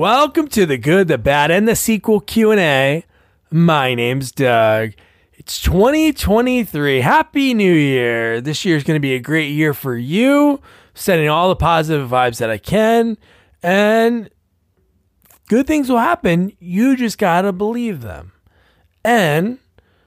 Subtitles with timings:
[0.00, 3.04] Welcome to the good, the bad, and the sequel Q&A.
[3.50, 4.92] My name's Doug.
[5.34, 7.02] It's 2023.
[7.02, 8.40] Happy New Year.
[8.40, 10.62] This year is going to be a great year for you,
[10.94, 13.18] sending all the positive vibes that I can,
[13.62, 14.30] and
[15.48, 16.56] good things will happen.
[16.58, 18.32] You just got to believe them.
[19.04, 19.58] And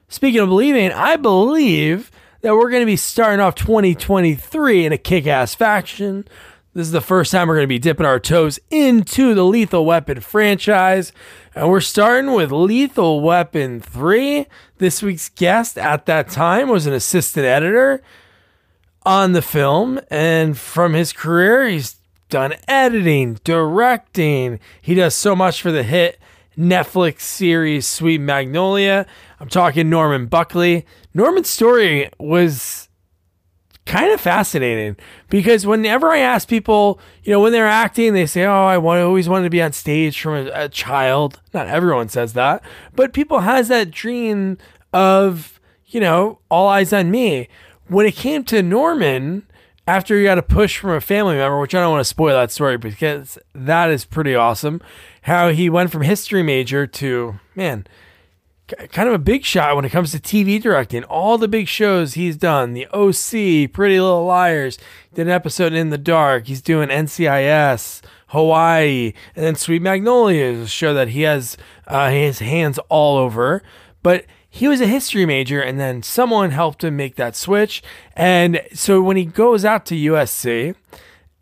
[0.08, 4.98] speaking of believing, I believe that we're going to be starting off 2023 in a
[4.98, 6.26] kick ass faction.
[6.74, 9.86] This is the first time we're going to be dipping our toes into the Lethal
[9.86, 11.12] Weapon franchise.
[11.54, 14.46] And we're starting with Lethal Weapon 3.
[14.78, 18.02] This week's guest at that time was an assistant editor
[19.06, 20.00] on the film.
[20.10, 24.58] And from his career, he's done editing, directing.
[24.82, 26.18] He does so much for the hit
[26.58, 29.06] Netflix series Sweet Magnolia.
[29.38, 30.86] I'm talking Norman Buckley.
[31.14, 32.88] Norman's story was
[33.86, 34.96] kind of fascinating
[35.28, 39.00] because whenever I ask people, you know, when they're acting, they say, "Oh, I want,
[39.00, 42.62] always wanted to be on stage from a, a child." Not everyone says that,
[42.94, 44.58] but people has that dream
[44.92, 47.48] of, you know, all eyes on me.
[47.88, 49.46] When it came to Norman,
[49.86, 52.34] after he got a push from a family member, which I don't want to spoil
[52.34, 54.80] that story because that is pretty awesome,
[55.22, 57.86] how he went from history major to man
[58.66, 61.04] kind of a big shot when it comes to TV directing.
[61.04, 64.78] All the big shows he's done, The OC, Pretty Little Liars,
[65.12, 66.46] did an episode in the dark.
[66.46, 71.56] He's doing NCIS, Hawaii, and then Sweet Magnolia is a show that he has
[71.86, 73.62] uh, his hands all over.
[74.02, 77.82] But he was a history major, and then someone helped him make that switch.
[78.14, 80.74] And so when he goes out to USC,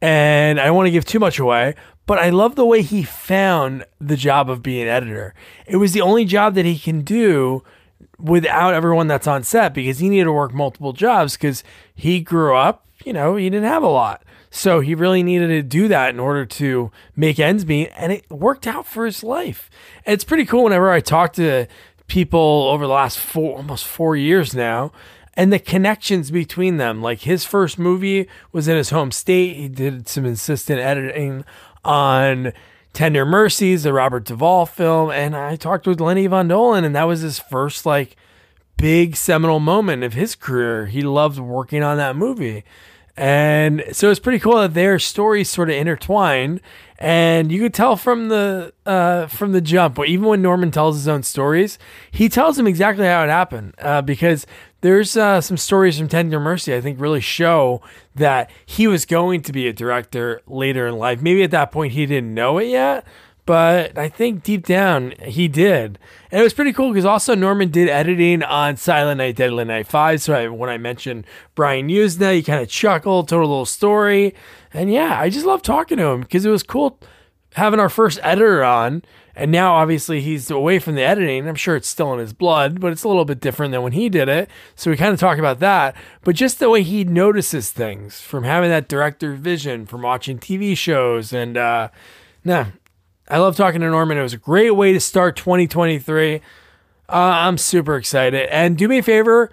[0.01, 1.75] and I don't want to give too much away,
[2.13, 5.33] but I love the way he found the job of being editor.
[5.67, 7.65] It was the only job that he can do
[8.19, 11.65] without everyone that's on set because he needed to work multiple jobs because
[11.95, 14.23] he grew up, you know, he didn't have a lot.
[14.51, 18.31] So he really needed to do that in order to make ends meet, and it
[18.31, 19.71] worked out for his life.
[20.05, 21.67] And it's pretty cool whenever I talk to
[22.09, 24.93] people over the last four, almost four years now,
[25.33, 27.01] and the connections between them.
[27.01, 29.57] Like his first movie was in his home state.
[29.57, 31.47] He did some assistant editing
[31.85, 32.53] on
[32.93, 37.05] Tender Mercies, the Robert Duvall film, and I talked with Lenny Von Dohlen, and that
[37.05, 38.17] was his first like
[38.77, 40.87] big seminal moment of his career.
[40.87, 42.65] He loved working on that movie.
[43.17, 46.61] And so it's pretty cool that their stories sort of intertwined.
[46.99, 50.97] And you could tell from the uh, from the jump, But even when Norman tells
[50.97, 51.79] his own stories,
[52.11, 53.75] he tells them exactly how it happened.
[53.79, 54.47] Uh, because
[54.83, 57.81] there's uh, some stories from Tender Mercy I think really show
[58.15, 61.23] that he was going to be a director later in life.
[61.23, 63.07] Maybe at that point he didn't know it yet,
[63.47, 65.99] but I think deep down he did.
[66.31, 69.87] And it was pretty cool because also Norman did editing on Silent Night, Deadly Night
[69.87, 70.21] 5.
[70.21, 74.35] So I, when I mentioned Brian Yuzna, he kind of chuckled, told a little story.
[74.75, 76.99] And yeah, I just love talking to him because it was cool
[77.55, 79.03] having our first editor on
[79.35, 81.49] and now, obviously, he's away from the editing.
[81.49, 83.93] I'm sure it's still in his blood, but it's a little bit different than when
[83.93, 84.51] he did it.
[84.75, 85.97] So we kind of talk about that.
[86.23, 90.77] But just the way he notices things from having that director vision, from watching TV
[90.77, 91.33] shows.
[91.33, 91.89] And, uh,
[92.45, 92.67] nah,
[93.29, 94.19] I love talking to Norman.
[94.19, 96.37] It was a great way to start 2023.
[96.37, 96.41] Uh,
[97.09, 98.49] I'm super excited.
[98.51, 99.51] And do me a favor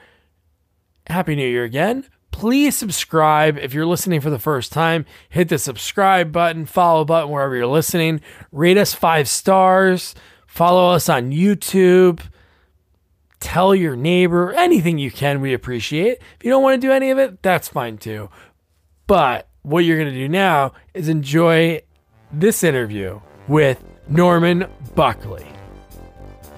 [1.07, 3.57] Happy New Year again please subscribe.
[3.57, 7.67] If you're listening for the first time, hit the subscribe button, follow button wherever you're
[7.67, 8.22] listening.
[8.51, 10.16] Rate us five stars.
[10.47, 12.22] Follow us on YouTube.
[13.39, 15.41] Tell your neighbor anything you can.
[15.41, 16.19] We appreciate.
[16.38, 18.29] If you don't want to do any of it, that's fine too.
[19.07, 21.81] But what you're going to do now is enjoy
[22.31, 25.47] this interview with Norman Buckley.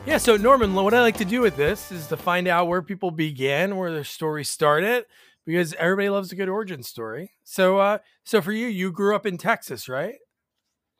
[0.05, 2.81] Yeah, so Norman, what I like to do with this is to find out where
[2.81, 5.05] people began, where their story started,
[5.45, 7.31] because everybody loves a good origin story.
[7.43, 10.15] So, uh, so for you, you grew up in Texas, right?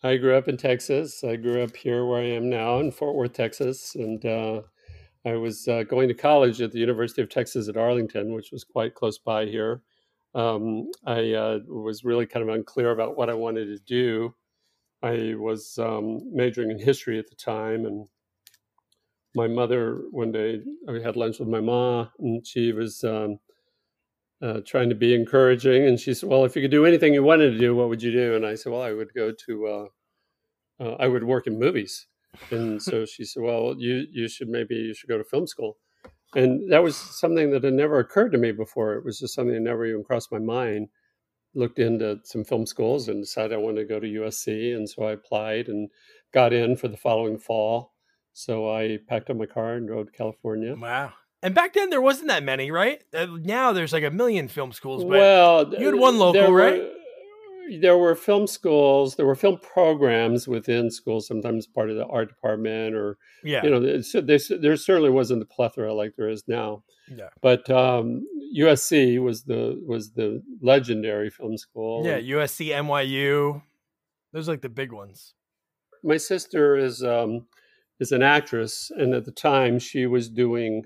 [0.04, 1.24] I grew up in Texas.
[1.24, 4.62] I grew up here where I am now in Fort Worth, Texas, and uh,
[5.25, 8.63] I was uh, going to college at the University of Texas at Arlington, which was
[8.63, 9.83] quite close by here.
[10.33, 14.33] Um, I uh, was really kind of unclear about what I wanted to do.
[15.04, 18.07] I was um, majoring in history at the time, and
[19.36, 23.39] my mother one day I had lunch with my mom, and she was um,
[24.42, 25.86] uh, trying to be encouraging.
[25.86, 28.02] And she said, "Well, if you could do anything you wanted to do, what would
[28.02, 29.86] you do?" And I said, "Well, I would go to, uh,
[30.84, 32.08] uh, I would work in movies."
[32.50, 35.78] And so she said, "Well, you you should maybe you should go to film school."
[36.34, 38.94] And that was something that had never occurred to me before.
[38.94, 40.88] It was just something that never even crossed my mind.
[41.54, 45.04] Looked into some film schools and decided I wanted to go to USC, and so
[45.04, 45.90] I applied and
[46.34, 47.94] got in for the following fall.
[48.34, 50.76] So I packed up my car and drove to California.
[50.76, 51.12] Wow.
[51.44, 53.04] And back then there wasn't that many, right?
[53.14, 55.04] Uh, now there's like a million film schools.
[55.04, 56.84] But well, you had one local, right?
[57.80, 62.28] there were film schools, there were film programs within schools, sometimes part of the art
[62.28, 63.64] department, or Yeah.
[63.64, 66.84] you know, there, there certainly wasn't the plethora like there is now.
[67.08, 67.30] yeah.
[67.42, 68.26] But um,
[68.58, 72.06] USC was the was the legendary film school.
[72.06, 72.20] Yeah.
[72.20, 73.62] USC, NYU.
[74.34, 75.34] Those are like the big ones.
[76.04, 77.46] my sister is um,
[78.02, 80.84] is an actress, and at the time she was doing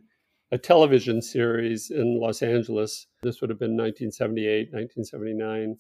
[0.52, 3.08] a television series in Los Angeles.
[3.24, 5.78] This would have been 1978, 1979.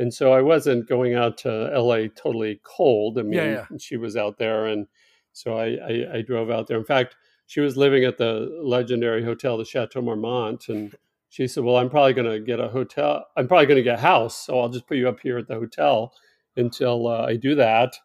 [0.00, 3.18] And so I wasn't going out to LA totally cold.
[3.18, 3.32] I mean,
[3.70, 4.86] Yeah, she was out there, and
[5.32, 6.78] so I, I, I drove out there.
[6.78, 7.16] In fact,
[7.46, 10.94] she was living at the legendary hotel, the Chateau Marmont, and
[11.30, 13.24] she said, "Well, I'm probably going to get a hotel.
[13.36, 15.48] I'm probably going to get a house, so I'll just put you up here at
[15.48, 16.12] the hotel
[16.56, 17.96] until uh, I do that."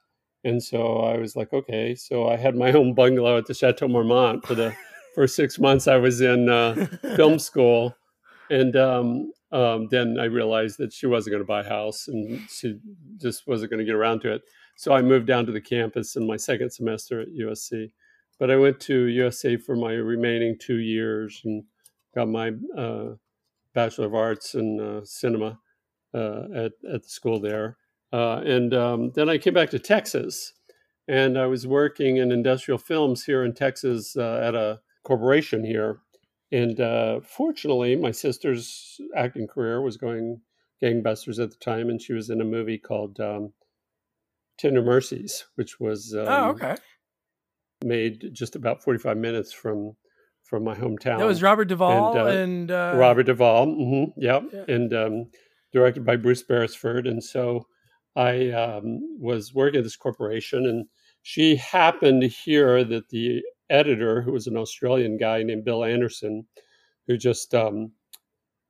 [0.44, 3.88] And so I was like, "Okay." So I had my own bungalow at the Chateau
[3.88, 4.74] Marmont for the
[5.16, 7.96] first six months I was in uh, film school,
[8.50, 12.42] and um, um, then I realized that she wasn't going to buy a house, and
[12.50, 12.80] she
[13.18, 14.42] just wasn't going to get around to it.
[14.76, 17.92] So I moved down to the campus in my second semester at USC.
[18.40, 21.64] But I went to USC for my remaining two years and
[22.16, 23.14] got my uh,
[23.74, 25.60] Bachelor of Arts in uh, cinema
[26.14, 27.78] uh, at, at the school there.
[28.12, 30.54] Uh, and um, then I came back to Texas
[31.08, 36.00] and I was working in industrial films here in Texas uh, at a corporation here.
[36.52, 40.42] And uh, fortunately, my sister's acting career was going
[40.84, 43.54] gangbusters at the time, and she was in a movie called um,
[44.58, 46.76] Tender Mercies, which was um, oh, okay.
[47.84, 49.96] made just about 45 minutes from
[50.44, 51.18] from my hometown.
[51.18, 53.66] That was Robert Duvall and, and, uh, uh, Robert Duvall.
[53.66, 54.44] hmm yep.
[54.52, 54.66] Yeah.
[54.68, 55.32] And um,
[55.72, 57.08] directed by Bruce Beresford.
[57.08, 57.66] And so
[58.16, 60.86] I um, was working at this corporation, and
[61.24, 63.42] she happened to hear that the
[63.74, 66.46] editor, who was an Australian guy named Bill Anderson,
[67.08, 67.92] who just um,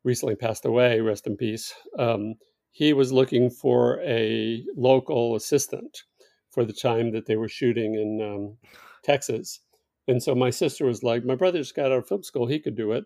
[0.04, 2.36] recently passed away, rest in peace, um,
[2.72, 6.04] he was looking for a local assistant
[6.50, 8.58] for the time that they were shooting in um,
[9.04, 9.60] Texas.
[10.08, 12.76] And so my sister was like, My brother's got out of film school, he could
[12.76, 13.06] do it.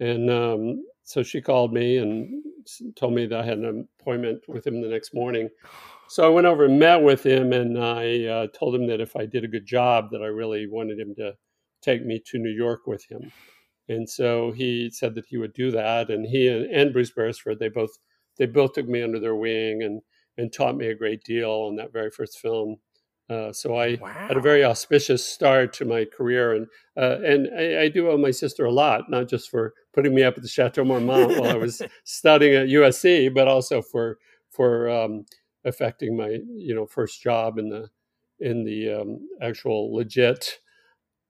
[0.00, 2.42] And um, so she called me and
[2.96, 5.48] told me that I had an appointment with him the next morning.
[6.14, 9.16] So I went over and met with him, and I uh, told him that if
[9.16, 11.32] I did a good job, that I really wanted him to
[11.82, 13.32] take me to New York with him.
[13.88, 16.10] And so he said that he would do that.
[16.10, 17.90] And he and, and Bruce Beresford, they both
[18.38, 20.02] they both took me under their wing and
[20.38, 22.76] and taught me a great deal on that very first film.
[23.28, 24.12] Uh, so I wow.
[24.12, 28.18] had a very auspicious start to my career, and uh, and I, I do owe
[28.18, 31.50] my sister a lot, not just for putting me up at the Chateau Marmont while
[31.50, 34.18] I was studying at USC, but also for
[34.48, 35.24] for um,
[35.64, 37.88] affecting my you know first job in the
[38.40, 40.58] in the um, actual legit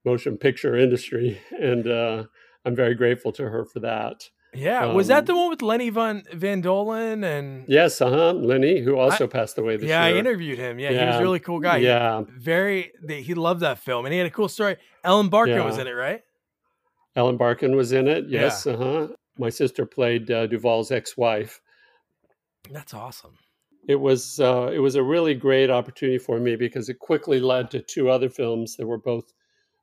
[0.04, 2.24] motion picture industry, and uh,
[2.64, 4.28] I'm very grateful to her for that.
[4.52, 4.86] yeah.
[4.86, 8.32] was that um, the one with Lenny Van Van Dohlen and Yes, uh huh.
[8.32, 10.78] Lenny, who also passed away this yeah, I interviewed him.
[10.78, 11.78] Yeah, he was a really cool guy.
[11.78, 12.92] He- yeah, very.
[13.02, 14.76] They, he loved that film, and he had a cool story.
[15.02, 16.22] Ellen Barkin was in it, right?
[17.16, 18.24] Ellen Barkin was in it.
[18.28, 18.42] Yeah.
[18.42, 19.08] Yes, uh huh.
[19.38, 21.60] My sister played uh, Duvall's ex-wife.
[22.70, 23.36] That's awesome.
[23.86, 27.70] It was uh, it was a really great opportunity for me because it quickly led
[27.70, 29.32] to two other films that were both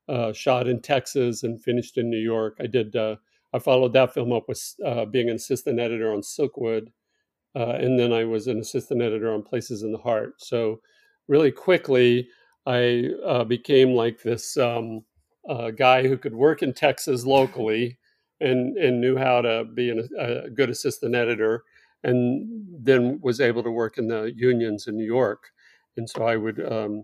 [0.09, 2.57] uh, shot in Texas and finished in New York.
[2.59, 2.95] I did.
[2.95, 3.17] Uh,
[3.53, 6.87] I followed that film up with uh, being an assistant editor on Silkwood,
[7.55, 10.35] uh, and then I was an assistant editor on Places in the Heart.
[10.41, 10.81] So
[11.27, 12.29] really quickly,
[12.65, 15.03] I uh, became like this um,
[15.77, 17.99] guy who could work in Texas locally
[18.39, 21.63] and and knew how to be an, a good assistant editor,
[22.03, 25.51] and then was able to work in the unions in New York.
[25.97, 27.03] And so I would um,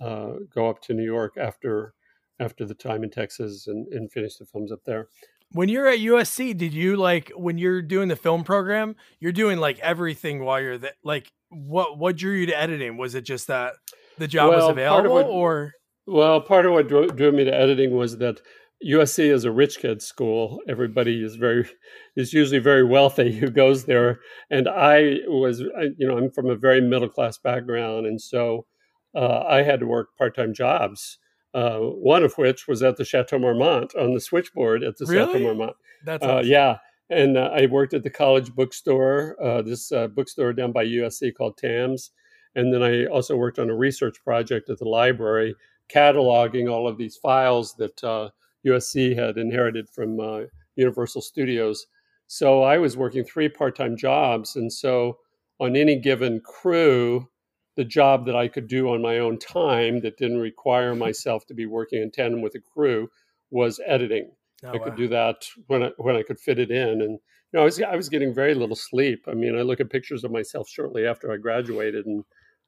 [0.00, 1.94] uh, go up to New York after
[2.40, 5.08] after the time in Texas and, and finish the films up there.
[5.52, 8.96] When you're at USC, did you like when you're doing the film program?
[9.20, 10.92] You're doing like everything while you're there.
[11.04, 12.96] Like, what what drew you to editing?
[12.96, 13.74] Was it just that
[14.18, 15.72] the job was Well, of available, what- or
[16.06, 18.40] Well, part of what drew, drew me to editing was that
[18.86, 20.60] USC is a rich kid school.
[20.68, 21.68] Everybody is very
[22.16, 24.20] is usually very wealthy who goes there,
[24.50, 28.66] and I was, you know, I'm from a very middle class background, and so
[29.14, 31.18] uh, I had to work part time jobs.
[31.54, 35.38] Uh, one of which was at the Chateau Marmont on the switchboard at the Chateau
[35.38, 35.76] Marmont.
[36.02, 36.78] that's Uh, yeah,
[37.10, 41.34] and uh, I worked at the college bookstore, uh, this uh, bookstore down by USC
[41.34, 42.10] called TAMS,
[42.54, 45.54] and then I also worked on a research project at the library,
[45.92, 48.30] cataloging all of these files that uh,
[48.66, 50.42] USC had inherited from uh,
[50.76, 51.86] Universal Studios.
[52.26, 55.18] So I was working three part-time jobs, and so
[55.60, 57.28] on any given crew,
[57.76, 61.54] the job that I could do on my own time that didn't require myself to
[61.54, 63.08] be working in tandem with a crew
[63.50, 64.30] was editing.
[64.64, 64.96] Oh, I could wow.
[64.96, 67.18] do that when I when I could fit it in, and you
[67.52, 69.24] know, I was I was getting very little sleep.
[69.26, 72.24] I mean, I look at pictures of myself shortly after I graduated, and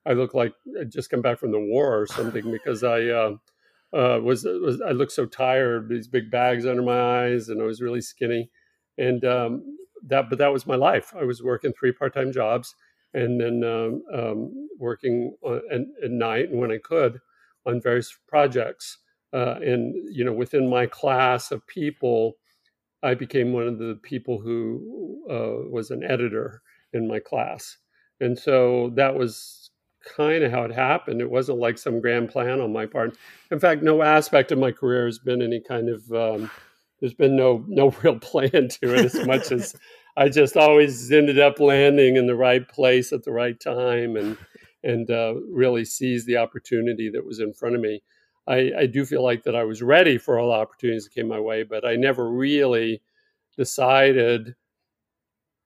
[0.06, 3.36] I look like I'd just come back from the war or something because I uh,
[3.94, 7.64] uh, was, was I looked so tired, these big bags under my eyes, and I
[7.64, 8.50] was really skinny,
[8.98, 11.14] and um, that but that was my life.
[11.18, 12.74] I was working three part time jobs,
[13.12, 15.34] and then um, um, working
[15.70, 17.20] at, at night and when I could
[17.66, 18.98] on various projects.
[19.32, 22.36] Uh, and you know, within my class of people
[23.04, 26.62] I became one of the people who uh, was an editor
[26.94, 27.76] in my class.
[28.18, 29.63] And so that was
[30.16, 31.20] kind of how it happened.
[31.20, 33.16] It wasn't like some grand plan on my part.
[33.50, 36.50] In fact, no aspect of my career has been any kind of um,
[37.00, 39.74] there's been no no real plan to it as much as
[40.16, 44.36] I just always ended up landing in the right place at the right time and
[44.82, 48.02] and uh, really seized the opportunity that was in front of me.
[48.46, 51.28] I, I do feel like that I was ready for all the opportunities that came
[51.28, 53.00] my way, but I never really
[53.56, 54.54] decided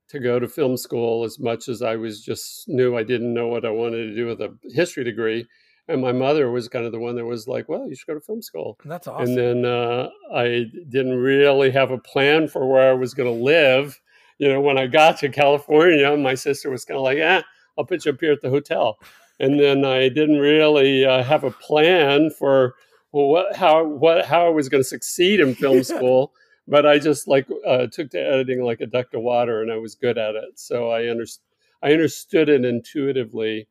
[0.08, 3.48] to go to film school as much as I was just knew I didn't know
[3.48, 5.46] what I wanted to do with a history degree.
[5.86, 8.14] And my mother was kind of the one that was like, "Well, you should go
[8.14, 9.28] to film school." That's awesome.
[9.28, 13.44] And then uh, I didn't really have a plan for where I was going to
[13.44, 13.98] live.
[14.38, 17.40] You know, when I got to California, my sister was kind of like, "Yeah,
[17.78, 18.98] I'll put you up here at the hotel."
[19.40, 22.74] and then I didn't really uh, have a plan for
[23.12, 26.32] well, what, how what how I was going to succeed in film school.
[26.68, 29.76] But I just like uh, took to editing like a duck to water, and I
[29.76, 30.58] was good at it.
[30.58, 31.44] So I understood
[31.82, 33.68] I understood it intuitively,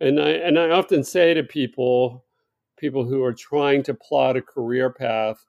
[0.00, 2.24] and I and I often say to people
[2.76, 5.44] people who are trying to plot a career path,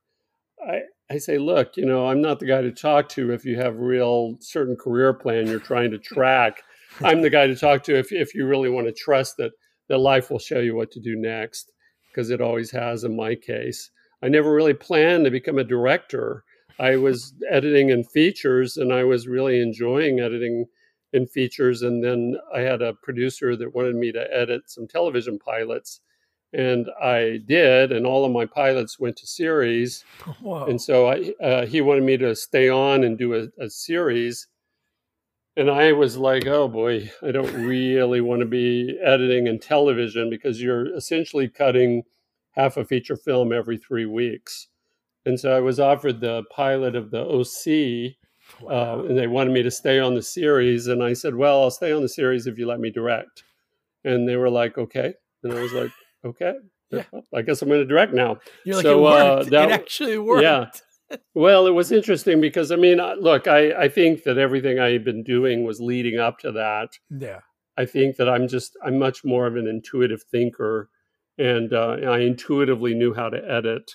[0.65, 3.57] I I say, look, you know, I'm not the guy to talk to if you
[3.57, 6.63] have real certain career plan you're trying to track.
[7.03, 9.51] I'm the guy to talk to if, if you really want to trust that,
[9.87, 11.71] that life will show you what to do next,
[12.09, 13.91] because it always has in my case.
[14.23, 16.43] I never really planned to become a director.
[16.79, 20.65] I was editing in features and I was really enjoying editing
[21.13, 21.81] in features.
[21.81, 26.01] And then I had a producer that wanted me to edit some television pilots.
[26.53, 30.05] And I did, and all of my pilots went to series.
[30.41, 30.65] Whoa.
[30.65, 34.47] And so I, uh, he wanted me to stay on and do a, a series
[35.57, 40.29] and I was like, oh boy, I don't really want to be editing in television
[40.29, 42.03] because you're essentially cutting
[42.51, 44.67] half a feature film every three weeks.
[45.25, 48.15] And so I was offered the pilot of the OC,
[48.61, 48.99] uh, wow.
[48.99, 50.87] uh, and they wanted me to stay on the series.
[50.87, 53.43] And I said, well, I'll stay on the series if you let me direct.
[54.03, 55.13] And they were like, okay.
[55.43, 55.91] And I was like,
[56.23, 56.53] okay.
[56.91, 57.03] Yeah.
[57.35, 58.37] I guess I'm going to direct now.
[58.63, 59.47] You're like, it, worked.
[59.47, 60.43] Uh, that, it actually worked.
[60.43, 60.69] Yeah
[61.33, 65.03] well, it was interesting because I mean, look, I, I think that everything I had
[65.03, 66.89] been doing was leading up to that.
[67.09, 67.39] Yeah.
[67.77, 70.89] I think that I'm just I'm much more of an intuitive thinker,
[71.37, 73.91] and uh, I intuitively knew how to edit,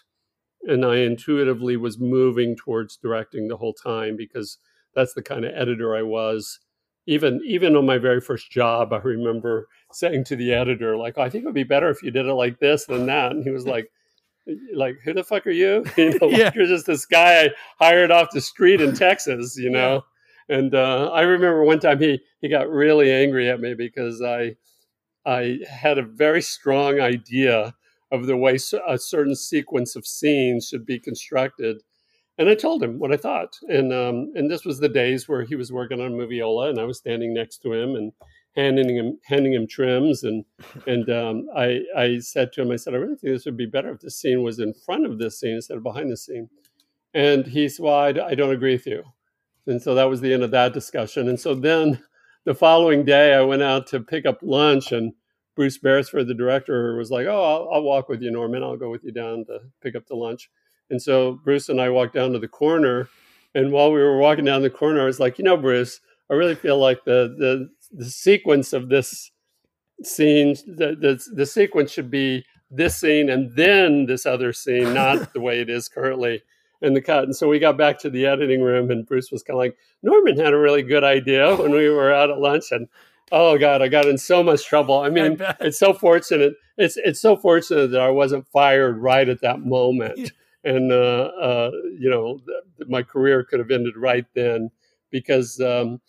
[0.63, 4.59] and I intuitively was moving towards directing the whole time because
[4.95, 6.61] that's the kind of editor I was.
[7.07, 11.23] Even even on my very first job, I remember saying to the editor, like, oh,
[11.23, 13.43] "I think it would be better if you did it like this than that," and
[13.43, 13.91] he was like
[14.75, 15.85] like who the fuck are you?
[15.97, 16.45] You know, yeah.
[16.45, 20.05] like you're just this guy I hired off the street in Texas, you know.
[20.49, 20.57] Yeah.
[20.57, 24.57] And uh, I remember one time he he got really angry at me because I
[25.25, 27.75] I had a very strong idea
[28.13, 31.83] of the way a certain sequence of scenes should be constructed,
[32.39, 33.57] and I told him what I thought.
[33.69, 36.85] And um, and this was the days where he was working on Moviola, and I
[36.85, 38.13] was standing next to him, and
[38.57, 40.25] handing him handing him trims.
[40.25, 40.45] And
[40.87, 43.67] and um, I I said to him I said I really think this would be
[43.67, 46.49] better if the scene was in front of this scene instead of behind the scene.
[47.15, 49.05] And he said well I, I don't agree with you.
[49.67, 51.29] And so that was the end of that discussion.
[51.29, 52.03] And so then
[52.45, 55.13] the following day I went out to pick up lunch and
[55.61, 58.63] Bruce Beresford the director was like oh I'll, I'll walk with you Norman.
[58.63, 60.49] I'll go with you down to pick up the lunch.
[60.89, 63.11] And so Bruce and I walked down to the corner
[63.55, 66.01] and while we were walking down the corner I was like you know Bruce
[66.31, 69.33] I really feel like the the the sequence of this
[70.03, 75.31] scene the, the the sequence should be this scene and then this other scene not
[75.35, 76.43] the way it is currently
[76.81, 77.25] in the cut.
[77.25, 79.77] And so we got back to the editing room and bruce was kind of like
[80.03, 82.89] norman had a really good idea when we were out at lunch and
[83.33, 86.97] oh god i got in so much trouble i mean I it's so fortunate it's
[86.97, 90.33] it's so fortunate that i wasn't fired right at that moment
[90.65, 94.71] and uh, uh, you know th- my career could have ended right then
[95.11, 96.01] because um,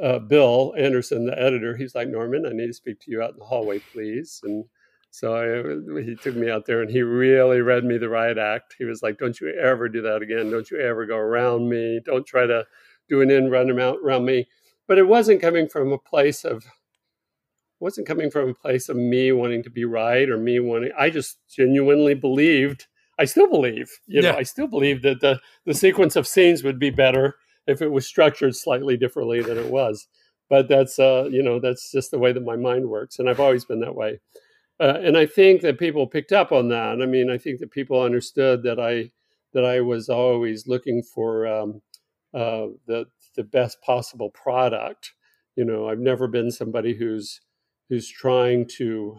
[0.00, 3.32] uh, Bill Anderson, the editor, he's like, Norman, I need to speak to you out
[3.32, 4.40] in the hallway, please.
[4.44, 4.64] And
[5.10, 8.74] so I, he took me out there and he really read me the riot act.
[8.78, 10.50] He was like, Don't you ever do that again.
[10.50, 12.00] Don't you ever go around me.
[12.04, 12.66] Don't try to
[13.08, 14.48] do an in run around me.
[14.86, 16.64] But it wasn't coming from a place of
[17.80, 21.10] wasn't coming from a place of me wanting to be right or me wanting I
[21.10, 22.86] just genuinely believed
[23.18, 26.78] I still believe, you know, I still believe that the the sequence of scenes would
[26.78, 27.36] be better
[27.66, 30.08] if it was structured slightly differently than it was.
[30.50, 33.40] But that's uh, you know that's just the way that my mind works, and I've
[33.40, 34.20] always been that way.
[34.80, 37.00] Uh, and I think that people picked up on that.
[37.00, 39.10] I mean, I think that people understood that I
[39.52, 41.82] that I was always looking for um,
[42.34, 45.12] uh, the the best possible product.
[45.56, 47.40] You know, I've never been somebody who's
[47.88, 49.18] who's trying to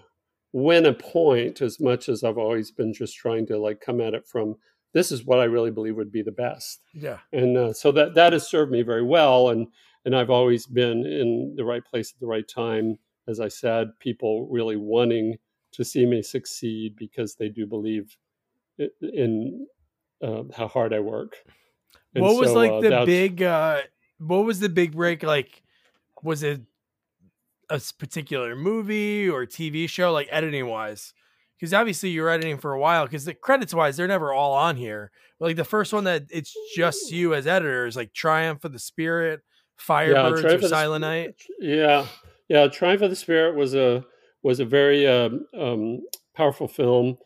[0.51, 4.13] win a point as much as I've always been just trying to like come at
[4.13, 4.55] it from
[4.93, 6.81] this is what I really believe would be the best.
[6.93, 7.17] Yeah.
[7.33, 9.67] And uh, so that that has served me very well, and
[10.05, 12.97] and I've always been in the right place at the right time.
[13.27, 15.37] As I said, people really wanting
[15.73, 18.15] to see me succeed because they do believe
[19.01, 19.67] in
[20.23, 21.35] uh, how hard I work.
[22.13, 23.43] And what was so, like uh, the big?
[24.19, 25.23] What was the big break?
[25.23, 25.61] Like,
[26.23, 26.61] was it
[27.69, 31.13] a particular movie or TV show, like editing wise?
[31.59, 33.05] Because obviously you're editing for a while.
[33.05, 35.11] Because the credits wise, they're never all on here.
[35.39, 38.73] But like the first one that it's just you as editor is like Triumph of
[38.73, 39.41] the Spirit,
[39.79, 41.35] Firebirds, yeah, or Silent the, Night.
[41.59, 42.07] Yeah,
[42.47, 42.67] yeah.
[42.67, 44.05] Triumph of the Spirit was a
[44.43, 46.01] was a very um, um,
[46.35, 47.17] powerful film.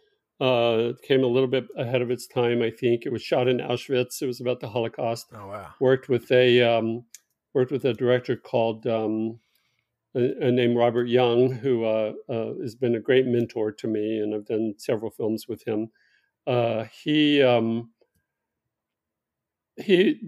[0.42, 3.06] Uh, it came a little bit ahead of its time, I think.
[3.06, 4.22] It was shot in Auschwitz.
[4.22, 5.28] It was about the Holocaust.
[5.34, 5.74] Oh wow!
[5.80, 7.06] Worked with a um,
[7.54, 9.40] worked with a director called um,
[10.16, 14.20] a, a named Robert Young, who uh, uh, has been a great mentor to me,
[14.20, 15.90] and I've done several films with him.
[16.48, 17.92] Uh, he um,
[19.76, 20.20] he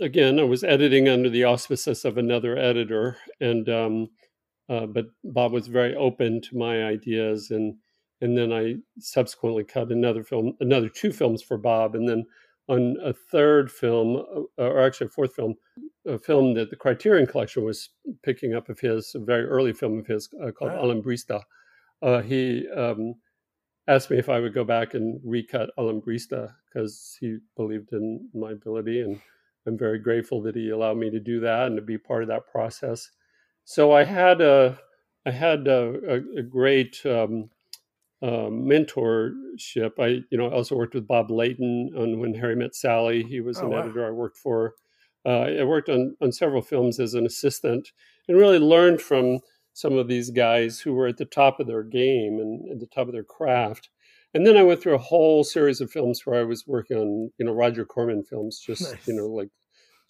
[0.00, 4.08] again, I was editing under the auspices of another editor, and um,
[4.68, 7.76] uh, but Bob was very open to my ideas, and
[8.24, 12.26] and then I subsequently cut another film, another two films for Bob, and then
[12.68, 14.16] on a third film,
[14.58, 15.54] uh, or actually a fourth film,
[16.06, 17.90] a film that the Criterion Collection was
[18.22, 20.84] picking up of his, a very early film of his uh, called wow.
[20.84, 21.42] Alambrista.
[22.02, 23.14] Uh, he um,
[23.86, 28.52] asked me if I would go back and recut Alambrista because he believed in my
[28.52, 29.20] ability, and
[29.66, 32.28] I'm very grateful that he allowed me to do that and to be part of
[32.28, 33.10] that process
[33.64, 34.78] so I had a
[35.26, 37.50] I had a, a, a great um,
[38.24, 39.92] uh, mentorship.
[39.98, 43.22] I you know I also worked with Bob Leighton on When Harry Met Sally.
[43.22, 43.78] He was oh, an wow.
[43.80, 44.74] editor I worked for.
[45.26, 47.90] Uh, I worked on on several films as an assistant
[48.26, 49.40] and really learned from
[49.74, 52.86] some of these guys who were at the top of their game and at the
[52.86, 53.90] top of their craft.
[54.32, 57.30] And then I went through a whole series of films where I was working on,
[57.38, 59.06] you know, Roger Corman films, just, nice.
[59.06, 59.50] you know, like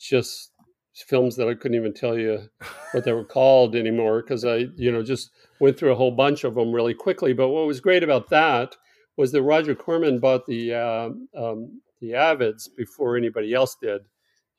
[0.00, 0.52] just
[1.02, 2.48] films that I couldn't even tell you
[2.92, 5.30] what they were called anymore because I, you know, just
[5.60, 7.32] went through a whole bunch of them really quickly.
[7.32, 8.76] But what was great about that
[9.16, 14.02] was that Roger Corman bought the uh, um, the Avids before anybody else did.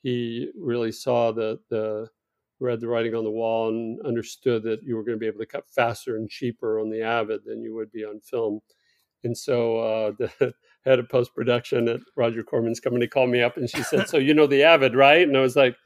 [0.02, 2.08] He really saw the the
[2.60, 5.38] read the writing on the wall and understood that you were going to be able
[5.38, 8.60] to cut faster and cheaper on the Avid than you would be on film.
[9.24, 13.56] And so uh, the head of post production at Roger Corman's company called me up
[13.56, 15.76] and she said, "So you know the Avid, right?" And I was like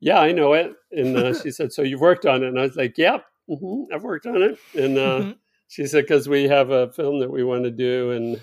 [0.00, 0.72] yeah, I know it.
[0.92, 2.48] And uh, she said, so you've worked on it?
[2.48, 4.58] And I was like, yep, yeah, mm-hmm, I've worked on it.
[4.74, 5.30] And uh, mm-hmm.
[5.68, 8.40] she said, because we have a film that we want to do and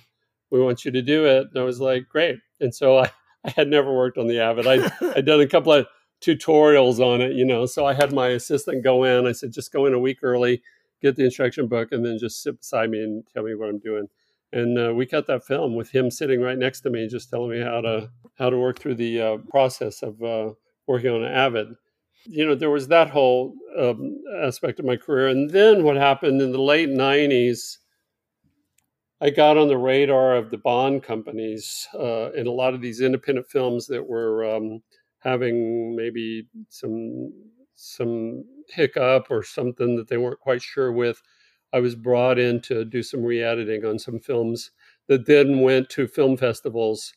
[0.52, 1.48] we want you to do it.
[1.54, 2.38] And I was like, great.
[2.60, 3.12] And so I,
[3.44, 4.68] I had never worked on the Avid.
[4.68, 5.88] I, I'd done a couple of
[6.22, 7.66] tutorials on it, you know.
[7.66, 9.28] So I had my assistant go in.
[9.28, 10.62] I said, just go in a week early,
[11.02, 13.80] get the instruction book, and then just sit beside me and tell me what I'm
[13.80, 14.08] doing.
[14.52, 17.52] And uh, we cut that film with him sitting right next to me, just telling
[17.52, 20.52] me how to how to work through the uh, process of uh,
[20.88, 21.68] working on Avid.
[22.26, 25.28] You know, there was that whole um, aspect of my career.
[25.28, 27.78] And then what happened in the late 90s,
[29.22, 33.02] I got on the radar of the Bond companies uh, and a lot of these
[33.02, 34.82] independent films that were um,
[35.20, 37.34] having maybe some
[37.78, 41.22] some hiccup or something that they weren't quite sure with.
[41.74, 44.72] I was brought in to do some re-editing on some films
[45.08, 47.14] that then went to film festivals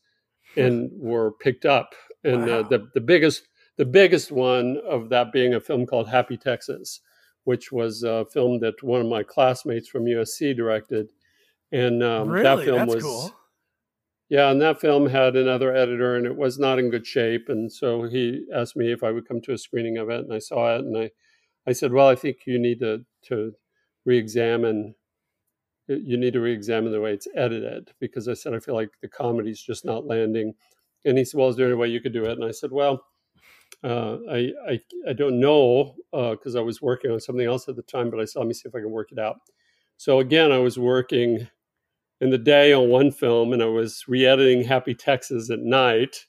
[0.56, 1.94] and were picked up.
[2.24, 2.60] And wow.
[2.60, 3.48] uh, the the biggest
[3.78, 7.00] the biggest one of that being a film called Happy Texas,
[7.44, 11.10] which was a film that one of my classmates from USC directed.
[11.70, 12.42] And um, really?
[12.42, 13.34] that film That's was, cool.
[14.28, 17.48] yeah, and that film had another editor and it was not in good shape.
[17.48, 20.24] And so he asked me if I would come to a screening of it.
[20.24, 21.10] And I saw it and I,
[21.66, 23.52] I said, well, I think you need to, to
[24.04, 24.94] re-examine
[25.90, 29.08] you need to re-examine the way it's edited because I said I feel like the
[29.08, 30.52] comedy's just not landing.
[31.06, 32.70] And he said, "Well, is there any way you could do it?" And I said,
[32.70, 33.02] "Well,
[33.84, 37.76] uh, I, I, I don't know because uh, I was working on something else at
[37.76, 39.36] the time, but I saw let me see if I can work it out.
[39.96, 41.48] So again, I was working
[42.20, 46.26] in the day on one film, and I was re-editing Happy Texas at night,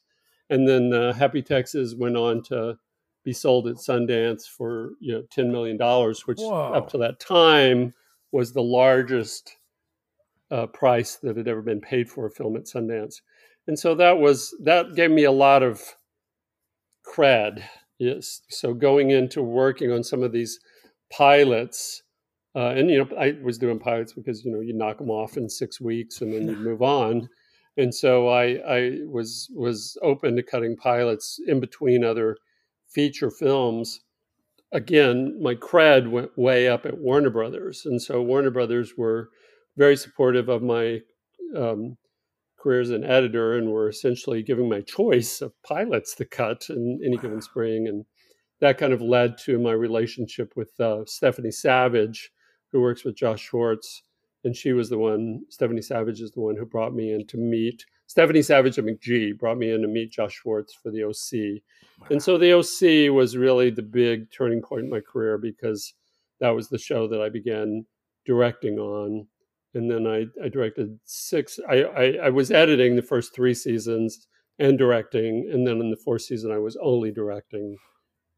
[0.50, 2.78] and then uh, Happy Texas went on to
[3.24, 6.74] be sold at Sundance for you know ten million dollars, which Whoa.
[6.74, 7.94] up to that time
[8.32, 9.58] was the largest
[10.52, 13.22] uh, price that had ever been paid for a film at Sundance.
[13.68, 15.82] And so that was that gave me a lot of
[17.10, 17.64] cred.
[17.98, 18.42] Yes.
[18.50, 20.60] So going into working on some of these
[21.12, 22.04] pilots,
[22.56, 25.38] uh, and you know, I was doing pilots because you know you knock them off
[25.38, 27.30] in six weeks and then you move on.
[27.78, 32.38] And so I, I was was open to cutting pilots in between other
[32.88, 34.02] feature films.
[34.72, 39.30] Again, my cred went way up at Warner Brothers, and so Warner Brothers were
[39.78, 41.00] very supportive of my
[41.56, 41.98] um,
[42.60, 47.00] career as an editor and were essentially giving my choice of pilots to cut in
[47.06, 47.88] any given spring.
[47.88, 48.06] And
[48.60, 52.32] that kind of led to my relationship with uh, Stephanie Savage,
[52.72, 54.04] who works with Josh Schwartz.
[54.44, 57.38] And she was the one, Stephanie Savage is the one who brought me in to
[57.38, 61.62] meet Stephanie Savage and McG brought me in to meet Josh Schwartz for the OC.
[62.00, 62.08] Wow.
[62.10, 65.94] And so the OC was really the big turning point in my career because
[66.40, 67.86] that was the show that I began
[68.26, 69.28] directing on
[69.74, 71.60] and then I, I directed six.
[71.70, 74.28] I, I, I, was editing the first three seasons
[74.58, 77.78] and directing, and then in the fourth season I was only directing,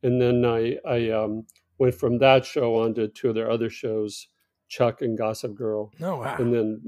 [0.03, 1.45] and then I I um,
[1.77, 4.27] went from that show on to two of their other shows,
[4.67, 5.91] Chuck and Gossip Girl.
[6.01, 6.35] Oh wow!
[6.37, 6.81] And then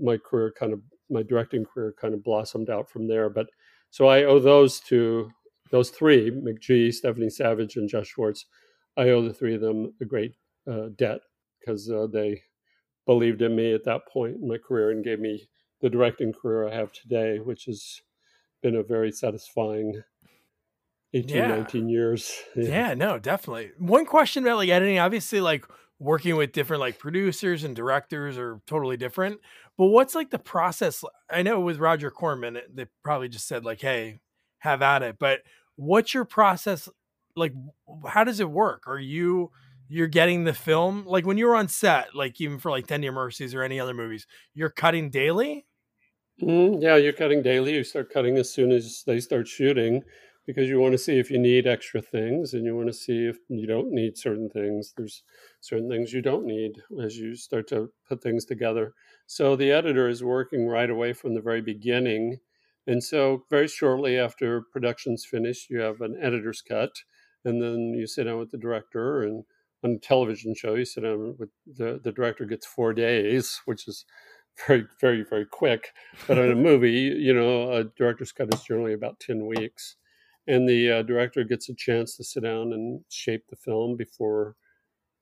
[0.00, 3.28] my career kind of my directing career kind of blossomed out from there.
[3.28, 3.48] But
[3.90, 5.30] so I owe those to
[5.70, 8.46] those three McG, Stephanie Savage, and Josh Schwartz.
[8.96, 10.34] I owe the three of them a great
[10.70, 11.20] uh, debt
[11.60, 12.42] because uh, they
[13.06, 15.48] believed in me at that point in my career and gave me
[15.80, 18.02] the directing career I have today, which has
[18.62, 20.02] been a very satisfying
[21.14, 21.46] 18, yeah.
[21.48, 22.32] 19 years.
[22.56, 22.68] Yeah.
[22.68, 23.72] yeah, no, definitely.
[23.78, 25.64] One question about like editing, obviously, like
[25.98, 29.40] working with different like producers and directors are totally different.
[29.76, 31.04] But what's like the process?
[31.30, 34.20] I know with Roger Corman, they probably just said like, "Hey,
[34.58, 35.40] have at it." But
[35.76, 36.88] what's your process?
[37.36, 37.54] Like,
[38.06, 38.86] how does it work?
[38.86, 39.50] Are you
[39.90, 43.12] you're getting the film like when you were on set, like even for like Tender
[43.12, 45.66] Mercies or any other movies, you're cutting daily.
[46.42, 47.74] Mm, yeah, you're cutting daily.
[47.74, 50.02] You start cutting as soon as they start shooting
[50.46, 53.26] because you want to see if you need extra things and you want to see
[53.26, 54.94] if you don't need certain things.
[54.96, 55.22] There's
[55.60, 58.94] certain things you don't need as you start to put things together.
[59.26, 62.38] So the editor is working right away from the very beginning.
[62.86, 66.90] And so, very shortly after production's finished, you have an editor's cut,
[67.44, 69.44] and then you sit down with the director and
[69.84, 73.88] on a television show, you sit down with the, the director gets four days, which
[73.88, 74.04] is
[74.66, 75.88] very, very, very quick.
[76.26, 79.96] But on a movie, you know, a director's cut is generally about 10 weeks.
[80.46, 84.56] And the uh, director gets a chance to sit down and shape the film before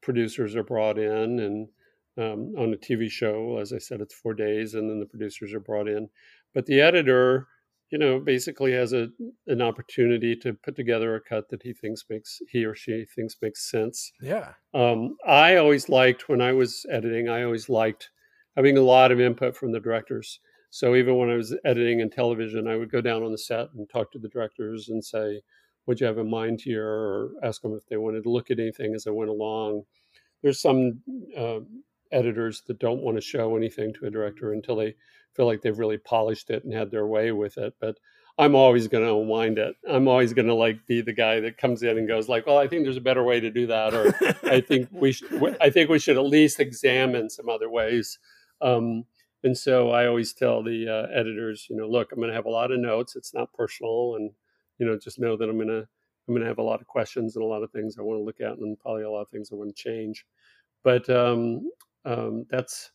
[0.02, 1.40] producers are brought in.
[1.40, 1.68] And
[2.16, 5.52] um, on a TV show, as I said, it's four days, and then the producers
[5.52, 6.08] are brought in.
[6.54, 7.46] But the editor,
[7.90, 9.08] you know, basically has a
[9.46, 13.36] an opportunity to put together a cut that he thinks makes he or she thinks
[13.40, 14.12] makes sense.
[14.20, 14.52] Yeah.
[14.74, 17.28] Um, I always liked when I was editing.
[17.28, 18.10] I always liked
[18.56, 20.40] having a lot of input from the directors.
[20.70, 23.68] So even when I was editing in television, I would go down on the set
[23.74, 25.40] and talk to the directors and say,
[25.86, 28.60] "Would you have in mind here?" or ask them if they wanted to look at
[28.60, 29.84] anything as I went along.
[30.42, 31.00] There's some
[31.36, 31.60] uh,
[32.12, 34.94] editors that don't want to show anything to a director until they
[35.34, 37.74] feel like they've really polished it and had their way with it.
[37.80, 37.96] But
[38.38, 39.74] I'm always going to unwind it.
[39.88, 42.58] I'm always going to like be the guy that comes in and goes like, "Well,
[42.58, 45.56] I think there's a better way to do that," or "I think we should.
[45.60, 48.18] I think we should at least examine some other ways."
[48.60, 49.04] Um,
[49.42, 52.46] and so I always tell the uh, editors, you know, look, I'm going to have
[52.46, 53.16] a lot of notes.
[53.16, 54.30] It's not personal, and
[54.78, 55.88] you know, just know that I'm going to
[56.28, 58.18] I'm going to have a lot of questions and a lot of things I want
[58.18, 60.26] to look at, and probably a lot of things I want to change.
[60.84, 61.68] But um,
[62.08, 62.90] um, that's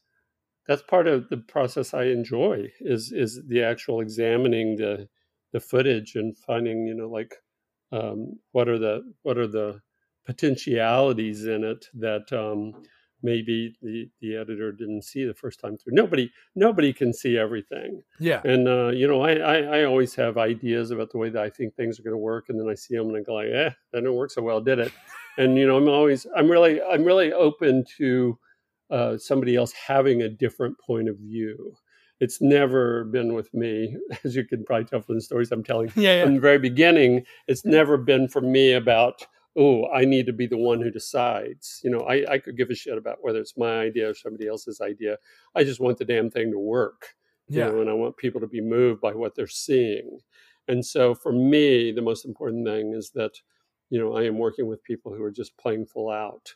[0.68, 5.08] that's part of the process I enjoy is is the actual examining the
[5.52, 7.36] the footage and finding you know like
[7.92, 9.82] um, what are the what are the
[10.26, 12.74] potentialities in it that um,
[13.22, 15.94] maybe the the editor didn't see the first time through.
[15.94, 18.02] Nobody nobody can see everything.
[18.20, 21.44] Yeah, and uh, you know I, I, I always have ideas about the way that
[21.44, 23.36] I think things are going to work, and then I see them and I go
[23.36, 24.92] like, eh, that didn't work so well, did it?
[25.38, 28.38] and you know I'm always I'm really I'm really open to
[28.90, 31.76] uh, somebody else having a different point of view.
[32.20, 35.92] It's never been with me, as you can probably tell from the stories I'm telling
[35.96, 36.24] yeah, yeah.
[36.26, 37.26] from the very beginning.
[37.48, 39.26] It's never been for me about,
[39.58, 41.82] oh, I need to be the one who decides.
[41.84, 44.48] You know, I, I could give a shit about whether it's my idea or somebody
[44.48, 45.18] else's idea.
[45.56, 47.08] I just want the damn thing to work.
[47.50, 47.70] Yeah.
[47.70, 50.20] know, and I want people to be moved by what they're seeing.
[50.68, 53.34] And so for me, the most important thing is that,
[53.90, 56.54] you know, I am working with people who are just playing full out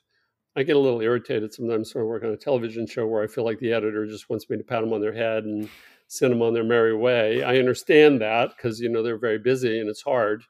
[0.58, 3.28] I get a little irritated sometimes when I work on a television show where I
[3.28, 5.70] feel like the editor just wants me to pat them on their head and
[6.08, 7.44] send them on their merry way.
[7.44, 10.44] I understand that because you know they're very busy and it's hard,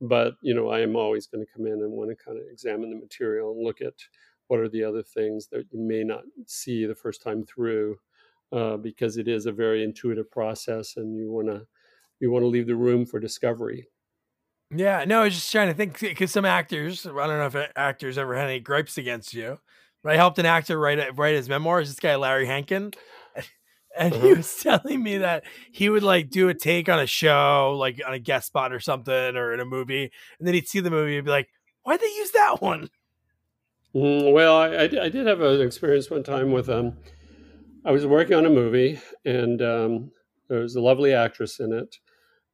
[0.00, 2.44] but you know I am always going to come in and want to kind of
[2.50, 3.94] examine the material and look at
[4.48, 7.96] what are the other things that you may not see the first time through,
[8.50, 11.64] uh, because it is a very intuitive process and you want to
[12.18, 13.86] you want to leave the room for discovery.
[14.74, 17.70] Yeah, no, I was just trying to think because some actors, I don't know if
[17.76, 19.58] actors ever had any gripes against you,
[20.02, 21.88] but I helped an actor write write his memoirs.
[21.90, 22.92] This guy Larry Hankin,
[23.98, 24.32] and he Uh-huh.
[24.32, 28.14] was telling me that he would like do a take on a show, like on
[28.14, 31.16] a guest spot or something, or in a movie, and then he'd see the movie
[31.18, 31.50] and be like,
[31.82, 32.88] "Why'd they use that one?"
[33.94, 36.96] Mm, well, I, I did have an experience one time with um,
[37.84, 40.12] I was working on a movie, and um,
[40.48, 41.98] there was a lovely actress in it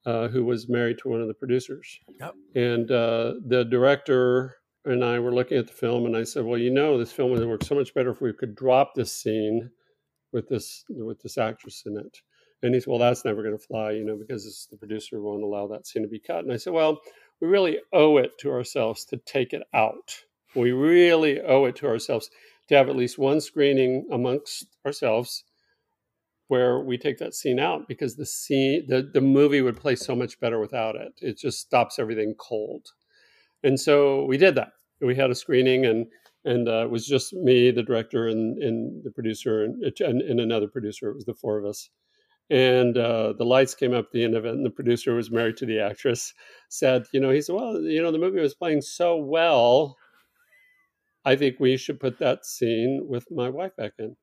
[0.09, 2.01] uh, who was married to one of the producers.
[2.19, 2.35] Yep.
[2.55, 6.59] And uh, the director and I were looking at the film, and I said, "Well,
[6.59, 9.71] you know, this film would work so much better if we could drop this scene
[10.33, 12.23] with this with this actress in it."
[12.63, 15.21] And he said, "Well, that's never going to fly, you know, because this, the producer
[15.21, 17.03] won't allow that scene to be cut." And I said, "Well,
[17.43, 20.25] we really owe it to ourselves to take it out.
[20.57, 22.31] We really owe it to ourselves
[22.69, 25.45] to have at least one screening amongst ourselves
[26.49, 30.17] where we take that scene out because the scene the, the movie would play so
[30.17, 31.13] much better without it.
[31.21, 32.89] It just stops everything cold.
[33.63, 34.73] And so we did that.
[35.01, 36.07] We had a screening and
[36.45, 40.41] and uh, it was just me, the director, and, and the producer, and, and, and
[40.41, 41.11] another producer.
[41.11, 41.91] It was the four of us.
[42.49, 45.31] And uh, the lights came up at the end of it, and the producer was
[45.31, 46.33] married to the actress.
[46.71, 49.97] Said, you know, he said, well, you know, the movie was playing so well.
[51.25, 54.17] I think we should put that scene with my wife back in.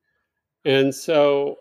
[0.64, 1.56] And so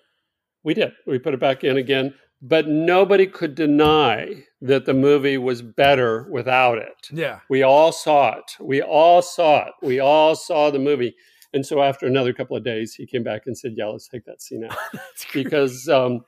[0.66, 0.92] we did.
[1.08, 6.28] We put it back in again, but nobody could deny that the movie was better
[6.30, 7.08] without it.
[7.12, 8.52] Yeah, We all saw it.
[8.60, 9.74] We all saw it.
[9.82, 11.16] We all saw the movie.
[11.54, 14.26] And so after another couple of days, he came back and said, "Yeah, let's take
[14.26, 14.76] that scene out
[15.34, 16.22] because." Um,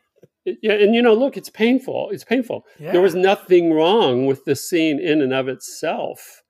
[0.46, 2.10] it- yeah, and you know, look, it's painful.
[2.12, 2.64] It's painful.
[2.80, 2.94] yeah.
[2.94, 6.44] There was nothing wrong with the scene in and of itself.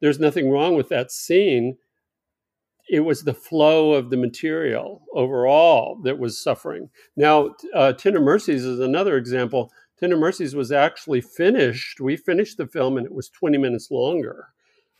[0.00, 1.76] There's nothing wrong with that scene.
[2.88, 6.90] It was the flow of the material overall that was suffering.
[7.16, 9.72] Now, uh, Tender Mercies is another example.
[9.98, 12.00] Tender Mercies was actually finished.
[12.00, 14.48] We finished the film and it was 20 minutes longer.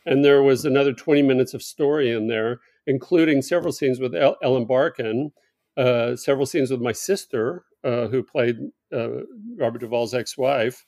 [0.06, 4.36] And there was another 20 minutes of story in there, including several scenes with El-
[4.42, 5.32] Ellen Barkin,
[5.76, 8.56] uh, several scenes with my sister, uh, who played
[8.92, 9.22] uh,
[9.56, 10.84] Robert Duvall's ex-wife,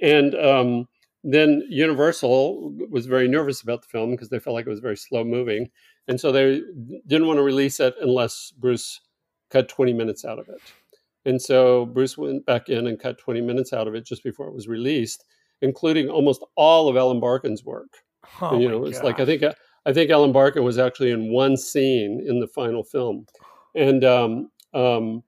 [0.00, 0.88] and um,
[1.24, 4.96] then Universal was very nervous about the film because they felt like it was very
[4.96, 5.70] slow moving,
[6.08, 6.60] and so they
[7.06, 9.00] didn't want to release it unless Bruce
[9.50, 10.60] cut 20 minutes out of it.
[11.24, 14.46] And so Bruce went back in and cut 20 minutes out of it just before
[14.46, 15.24] it was released,
[15.60, 17.88] including almost all of Ellen Barkin's work.
[18.40, 19.42] Oh And, you know, it's like I think
[19.86, 23.26] I think Ellen Barkin was actually in one scene in the final film,
[23.74, 25.22] and um, um,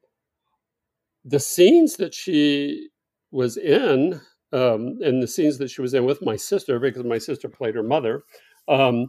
[1.25, 2.89] the scenes that she
[3.31, 4.21] was in,
[4.53, 7.75] um, and the scenes that she was in with my sister, because my sister played
[7.75, 8.23] her mother,
[8.69, 9.07] um,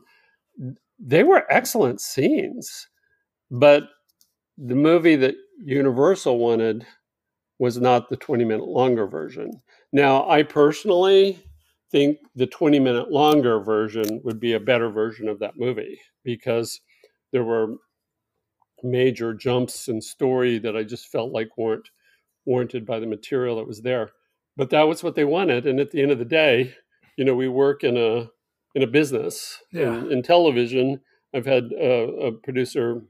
[0.99, 2.87] they were excellent scenes.
[3.51, 3.83] But
[4.57, 6.85] the movie that Universal wanted
[7.59, 9.61] was not the 20 minute longer version.
[9.91, 11.39] Now, I personally
[11.91, 16.81] think the 20 minute longer version would be a better version of that movie because
[17.31, 17.75] there were
[18.83, 21.89] major jumps in story that I just felt like weren't
[22.45, 24.11] warranted by the material that was there.
[24.59, 25.65] But that was what they wanted.
[25.65, 26.75] And at the end of the day,
[27.15, 28.29] you know, we work in a
[28.75, 29.57] in a business.
[29.71, 29.99] Yeah.
[29.99, 30.99] In, in television,
[31.33, 33.01] I've had a, a producer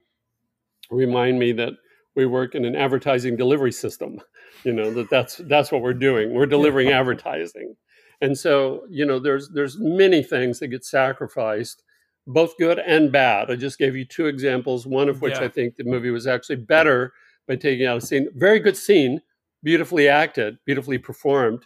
[0.91, 1.73] remind me that
[2.15, 4.19] we work in an advertising delivery system.
[4.63, 6.35] You know that that's that's what we're doing.
[6.35, 7.75] We're delivering advertising,
[8.21, 11.81] and so you know there's there's many things that get sacrificed,
[12.27, 13.49] both good and bad.
[13.49, 14.85] I just gave you two examples.
[14.85, 15.45] One of which Yeah.
[15.45, 17.11] I think the movie was actually better
[17.47, 18.29] by taking out a scene.
[18.35, 19.21] Very good scene,
[19.63, 21.65] beautifully acted, beautifully performed,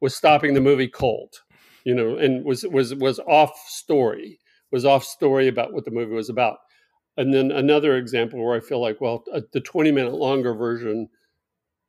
[0.00, 1.34] was stopping the movie cold.
[1.84, 4.38] You know, and was was was off story.
[4.72, 6.58] Was off story about what the movie was about.
[7.16, 11.08] And then another example where I feel like, well, uh, the 20 minute longer version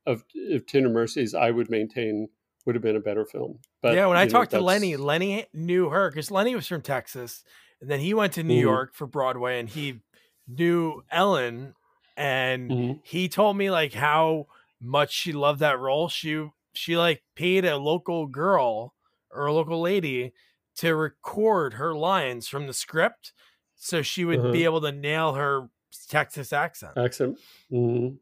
[0.06, 2.28] of, of Tender Mercies, I would maintain
[2.64, 3.58] would have been a better film.
[3.82, 6.82] But yeah, when I know, talked to Lenny, Lenny knew her because Lenny was from
[6.82, 7.44] Texas,
[7.80, 8.60] and then he went to New Mhm.
[8.60, 10.00] York for Broadway, and he
[10.48, 11.74] knew Ellen,
[12.16, 13.00] and Mhm.
[13.04, 14.46] he told me like how
[14.86, 16.08] much she loved that role.
[16.08, 18.94] She she like paid a local girl
[19.30, 20.32] or a local lady
[20.76, 23.32] to record her lines from the script,
[23.74, 24.52] so she would Uh-huh.
[24.52, 25.68] be able to nail her
[26.08, 26.92] Texas accent.
[26.96, 27.38] accent.
[27.72, 28.18] Mhm.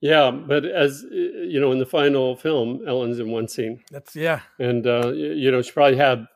[0.00, 4.42] Yeah, but as you know, in the final film, Ellen's in one scene, That's yeah,
[4.60, 6.26] and uh, you know she probably had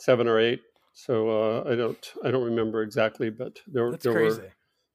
[0.00, 0.60] seven or eight.
[0.94, 4.40] So uh, I don't I don't remember exactly, but there that's there crazy.
[4.42, 4.52] were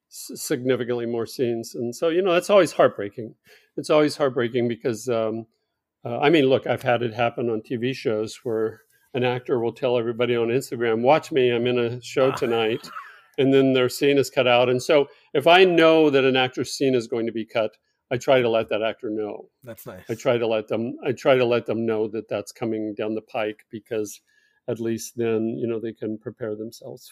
[0.10, 3.36] significantly more scenes, and so you know that's always heartbreaking.
[3.80, 5.48] It's always heartbreaking because um,
[6.06, 8.82] uh, I mean, look, I've had it happen on TV shows where
[9.14, 12.36] an actor will tell everybody on Instagram, "Watch me, I'm in a show Ah.
[12.36, 12.88] tonight,"
[13.38, 14.70] and then their scene is cut out.
[14.70, 17.72] And so if I know that an actor's scene is going to be cut,
[18.12, 19.50] I try to let that actor know.
[19.64, 20.04] That's nice.
[20.10, 20.96] I try to let them.
[21.06, 24.22] I try to let them know that that's coming down the pike because
[24.68, 27.12] at least then you know they can prepare themselves.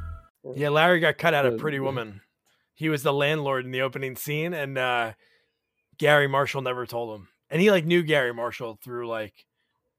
[0.55, 1.83] Yeah, Larry got cut out of Pretty yeah.
[1.83, 2.21] Woman.
[2.73, 5.13] He was the landlord in the opening scene, and uh,
[5.97, 7.27] Garry Marshall never told him.
[7.49, 9.45] And he like knew Garry Marshall through like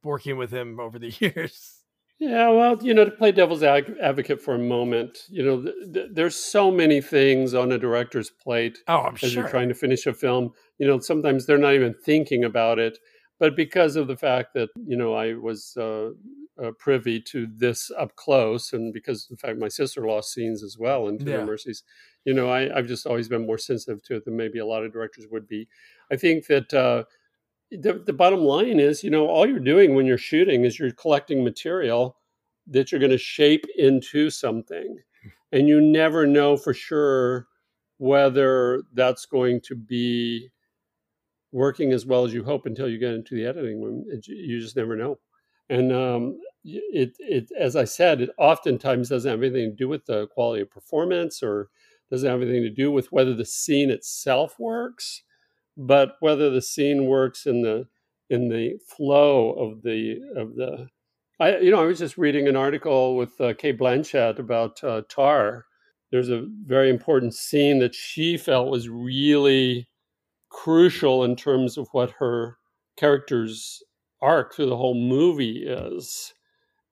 [0.03, 1.79] working with him over the years.
[2.19, 6.09] Yeah, well, you know, to play devil's advocate for a moment, you know, th- th-
[6.13, 9.43] there's so many things on a director's plate Oh, I'm as sure.
[9.43, 10.53] you're trying to finish a film.
[10.79, 12.97] You know, sometimes they're not even thinking about it,
[13.41, 16.11] but because of the fact that you know I was uh,
[16.63, 20.77] uh, privy to this up close, and because in fact my sister lost scenes as
[20.79, 21.45] well in Tender Yeah.
[21.45, 21.85] Mercies,
[22.25, 24.85] you know, I, I've just always been more sensitive to it than maybe a lot
[24.85, 25.69] of directors would be.
[26.11, 26.73] I think that.
[26.75, 27.05] Uh,
[27.71, 30.91] the, the bottom line is, you know, all you're doing when you're shooting is you're
[30.91, 32.19] collecting material
[32.67, 34.99] that you're going to shape into something.
[35.53, 37.47] And you never know for sure
[37.97, 40.51] whether that's going to be
[41.53, 44.05] working as well as you hope until you get into the editing room.
[44.27, 45.19] You just never know.
[45.73, 50.07] And um, it, it, as I said, it oftentimes doesn't have anything to do with
[50.07, 51.69] the quality of performance or
[52.11, 55.23] doesn't have anything to do with whether the scene itself works
[55.77, 57.87] but whether the scene works in the
[58.31, 60.89] in the flow of the of the
[61.41, 65.03] I you know I was just reading an article with uh, Cate Blanchett about uh,
[65.09, 65.67] Tar.
[66.11, 69.89] There's a very important scene that she felt was really
[70.51, 72.59] crucial in terms of what her
[72.99, 73.83] character's
[74.23, 76.33] arc through the whole movie is,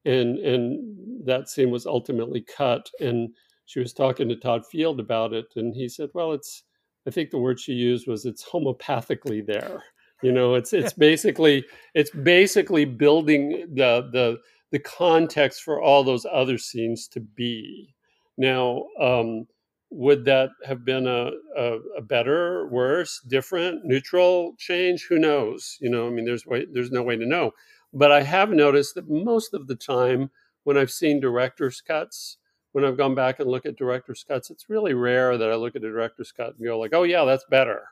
[0.05, 2.91] and and that scene was ultimately cut.
[3.01, 3.31] And
[3.67, 6.65] she was talking to Todd Field about it, and he said, "Well, it's."
[7.07, 9.83] I think the word she used was it's homeopathically there.
[10.23, 11.65] You know, it's it's basically
[11.95, 14.39] it's basically building the the
[14.71, 17.95] the context for all those other scenes to be.
[18.37, 19.47] Now, um,
[19.91, 25.07] would that have been a, a, a better, worse, different, neutral change?
[25.09, 25.77] Who knows?
[25.81, 27.53] You know, I mean, there's way, there's no way to know.
[27.93, 30.31] But I have noticed that most of the time
[30.63, 32.37] when I've seen director's cuts,
[32.73, 35.75] when I've gone back and look at director's cuts, it's really rare that I look
[35.75, 37.83] at a director's cut and go like, "Oh yeah, that's better."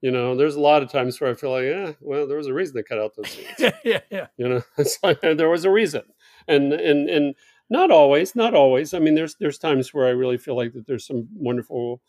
[0.00, 2.46] You know, there's a lot of times where I feel like, "Yeah, well, there was
[2.46, 4.26] a reason to cut out those scenes." yeah, yeah, yeah.
[4.38, 6.04] you know, it's like there was a reason,
[6.48, 7.34] and and and
[7.70, 8.94] not always, not always.
[8.94, 12.00] I mean, there's there's times where I really feel like that there's some wonderful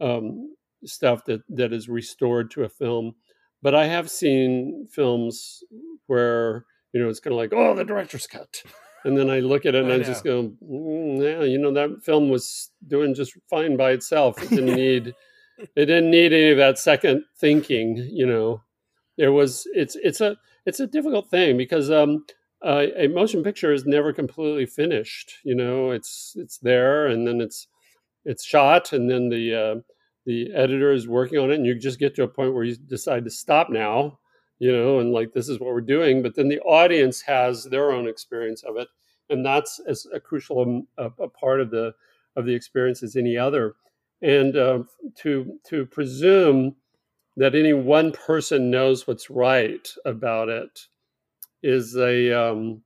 [0.00, 3.14] um, stuff that that is restored to a film,
[3.62, 5.62] but I have seen films
[6.06, 8.62] where you know it's kind of like, "Oh, the director's cut."
[9.04, 11.72] And then I look at it and I I, just go, mm, yeah, you know,
[11.74, 14.42] that film was doing just fine by itself.
[14.42, 15.14] It didn't need,
[15.58, 17.96] it didn't need any of that second thinking.
[17.96, 18.62] You know,
[19.18, 19.68] there was.
[19.74, 22.24] It's it's a it's a difficult thing because um,
[22.64, 25.34] uh, a motion picture is never completely finished.
[25.44, 27.68] You know, it's it's there and then it's
[28.24, 29.74] it's shot and then the uh,
[30.26, 32.76] the editor is working on it and you just get to a point where you
[32.76, 34.18] decide to stop now
[34.58, 36.22] you know, and like this is what we're doing.
[36.22, 38.88] But then the audience has their own experience of it,
[39.28, 41.92] and that's as a crucial um, a, a part of the
[42.36, 43.74] of the experience as any other.
[44.22, 44.84] And uh,
[45.16, 46.76] to to presume
[47.36, 50.86] that any one person knows what's right about it
[51.64, 52.82] is a um,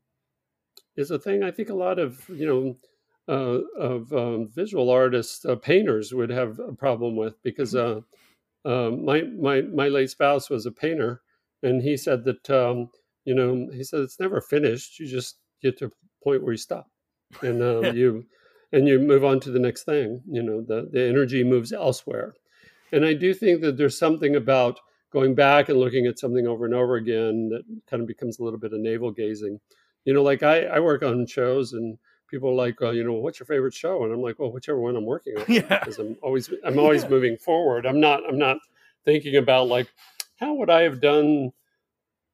[0.97, 1.43] is a thing.
[1.43, 2.77] I think a lot of you know.
[3.31, 8.01] Uh, of um, visual artists, uh, painters would have a problem with because uh,
[8.65, 11.21] uh, my my my late spouse was a painter,
[11.63, 12.89] and he said that um,
[13.29, 15.91] you know he said it's never finished you just get to a
[16.25, 16.89] point where you stop
[17.43, 18.25] and um, you
[18.73, 22.35] and you move on to the next thing you know the, the energy moves elsewhere
[22.91, 24.81] and i do think that there's something about
[25.13, 28.45] going back and looking at something over and over again that kind of becomes a
[28.45, 29.59] little bit of navel gazing
[30.05, 31.97] you know like i, I work on shows and
[32.29, 34.97] people are like you know what's your favorite show and i'm like well whichever one
[34.97, 35.79] i'm working on Yeah.
[35.81, 37.09] because i'm always i'm always Yeah.
[37.11, 38.59] moving forward i'm not i'm not
[39.05, 39.89] thinking about like
[40.39, 41.51] how would I have done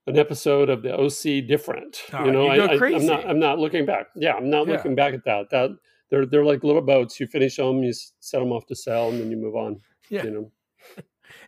[0.07, 2.03] an episode of the OC different?
[2.13, 3.27] Oh, you know, you I, am not.
[3.27, 4.09] I'm not looking back.
[4.15, 4.75] Yeah, I'm not Yeah.
[4.75, 5.49] looking back at that.
[5.51, 5.71] That
[6.11, 7.19] they're they're like little boats.
[7.19, 9.81] You finish them, you set them off to sell, and then you move on.
[10.11, 10.25] Yeah.
[10.25, 10.53] You know.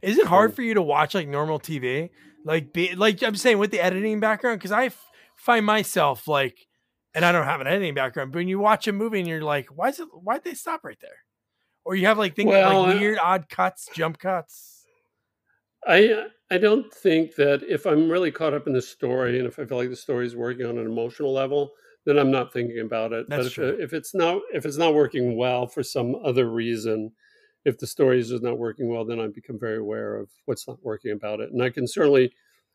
[0.03, 2.11] Is it hard for you to watch like normal TV?
[2.45, 6.67] Like, be like I'm saying with the editing background, because I f- find myself like,
[7.15, 9.43] and I don't have an editing background, but when you watch a movie and you're
[9.43, 10.09] like, why is it?
[10.13, 11.19] Why'd they stop right there?
[11.85, 14.85] Or you have like things Well, like uh, weird, odd cuts, jump cuts.
[15.87, 19.59] I I don't think that if I'm really caught up in the story and if
[19.59, 21.73] I feel like the story is working on an emotional level,
[22.05, 23.27] then I'm not thinking about it.
[23.29, 23.77] That's but if, true.
[23.81, 27.13] if it's not if it's not working well for some other reason,
[27.67, 30.69] if the story is just not working well, then I become very aware of what's
[30.69, 31.51] not working about it.
[31.51, 32.33] And I can certainly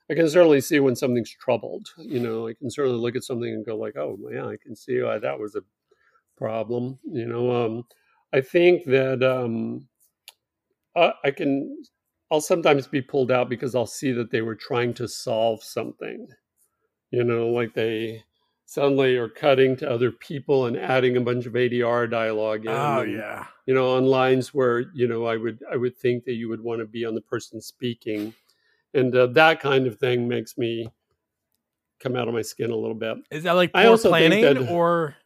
[0.10, 1.88] I can certainly see when something's troubled.
[1.98, 4.76] You know, I can certainly look at something and go like, oh yeah, I can
[4.76, 5.62] see why that was a
[6.38, 7.00] problem.
[7.10, 7.84] You know, um,
[8.34, 9.88] I think that um,
[10.98, 11.74] I, I can
[12.30, 16.28] I'll sometimes be pulled out because I'll see that they were trying to solve something.
[17.12, 18.24] You know, like they
[18.72, 22.72] suddenly are cutting to other people and adding a bunch of ADR dialogue in.
[22.72, 23.46] Oh and, yeah.
[23.66, 26.62] You know, on lines where you know I would I would think that you would
[26.62, 28.34] want to be on the person speaking,
[28.94, 30.88] and uh, that kind of thing makes me
[32.00, 33.18] come out of my skin a little bit.
[33.30, 35.18] Is that like I poor planning that- or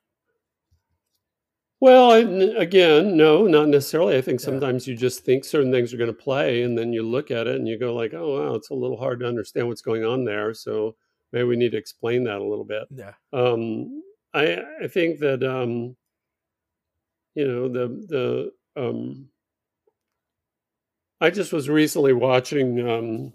[1.80, 2.20] Well, I,
[2.58, 4.18] again, no, not necessarily.
[4.18, 4.46] I think Yeah.
[4.46, 7.46] sometimes you just think certain things are going to play, and then you look at
[7.46, 10.04] it and you go like, "Oh, wow, it's a little hard to understand what's going
[10.04, 10.96] on there." So
[11.36, 12.88] maybe we need to explain that a little bit.
[12.90, 13.14] yeah.
[13.34, 14.02] Um,
[14.34, 15.96] I I think that um,
[17.36, 19.30] you know the the um,
[21.22, 23.34] I just was recently watching um,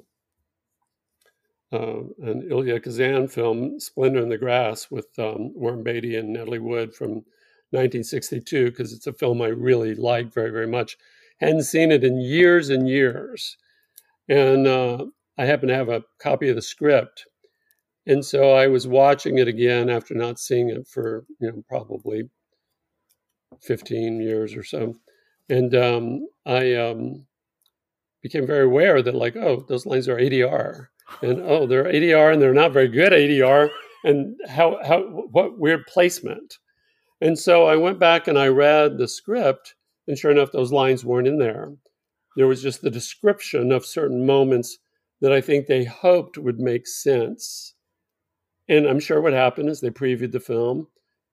[1.73, 6.59] uh, an Elia Kazan film, Splendor in the Grass, with um, Warren Beatty and Natalie
[6.59, 7.25] Wood from
[7.71, 10.97] 1962, because it's a film I really like very, very much.
[11.39, 13.57] Hadn't seen it in years and years.
[14.29, 15.07] And uh,
[15.39, 17.27] I happen to have a copy of the script.
[18.07, 22.29] And so I was watching it again after not seeing it for, you know, probably
[23.63, 24.97] 15 years or so.
[25.49, 27.27] And um, I um,
[28.23, 30.89] became very aware that, like, oh, those lines are ADR
[31.23, 33.71] and oh, they're ADR and they're not very good ADR,
[34.05, 36.59] and how how what weird placement.
[37.21, 39.75] And so I went back and I read the script,
[40.07, 41.73] and sure enough, those lines weren't in there.
[42.37, 44.79] There was just the description of certain moments
[45.21, 47.75] that I think they hoped would make sense.
[48.71, 50.87] And I'm sure what happened is they previewed the film,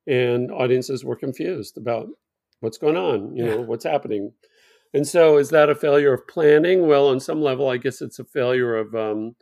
[0.08, 2.08] and audiences were confused about
[2.62, 4.34] what's going on, you know, what's happening.
[4.96, 6.88] And so, is that a failure of planning?
[6.88, 9.36] Well, on some level, I guess it's a failure of um,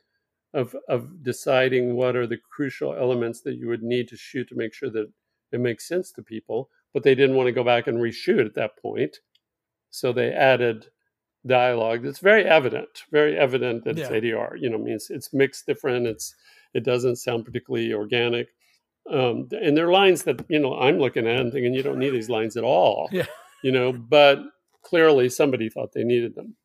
[0.54, 4.56] of of deciding what are the crucial elements that you would need to shoot to
[4.56, 5.10] make sure that
[5.54, 6.70] it makes sense to people.
[6.94, 9.20] But they didn't want to go back and reshoot at that point,
[9.90, 10.88] so they added
[11.48, 14.60] dialogue that's very evident, very evident that it's ADR.
[14.60, 16.08] You know, means it's mixed different.
[16.08, 16.36] It's
[16.76, 18.50] it doesn't sound particularly organic.
[19.10, 22.00] Um, and there are lines that you know I'm looking at and thinking you don't
[22.00, 23.10] need these lines at all.
[23.12, 23.26] Yeah.
[23.64, 24.40] You know, but
[24.84, 26.56] clearly somebody thought they needed them.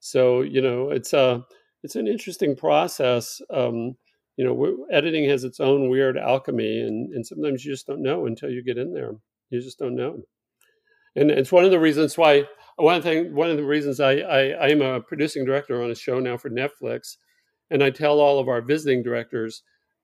[0.00, 1.44] So you know, it's a
[1.82, 3.42] it's an interesting process.
[3.52, 3.96] Um,
[4.36, 8.26] you know, editing has its own weird alchemy, and, and sometimes you just don't know
[8.26, 9.12] until you get in there.
[9.50, 10.22] You just don't know.
[11.14, 12.44] And it's one of the reasons why
[12.76, 15.94] one thing one of the reasons I, I I am a producing director on a
[15.94, 17.16] show now for Netflix,
[17.70, 19.62] and I tell all of our visiting directors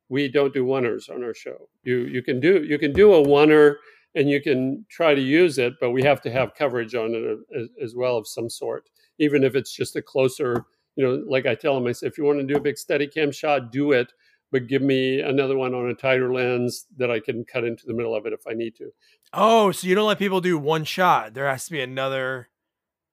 [0.09, 1.69] we don't do oneers on our show.
[1.85, 3.77] You you can do you can do a oneer
[4.15, 7.25] and you can try to use it, but we have to have coverage on it
[7.25, 10.65] uh, as, as well of some sort, even if it's just a closer.
[10.97, 12.77] You know, like I tell them, I say, if you want to do a big
[12.77, 14.13] steady cam shot, do it,
[14.51, 17.95] but give me another one on a tighter lens that I can cut into the
[17.95, 18.91] middle of it if I need to.
[19.33, 21.33] Oh, so you don't let people do one shot.
[21.33, 22.51] There has to be another.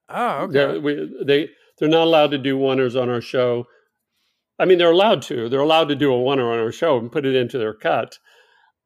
[0.09, 0.53] Oh, okay.
[0.53, 3.67] They're, we, they they're not allowed to do oneers on our show.
[4.59, 5.49] I mean, they're allowed to.
[5.49, 8.19] They're allowed to do a oneer on our show and put it into their cut,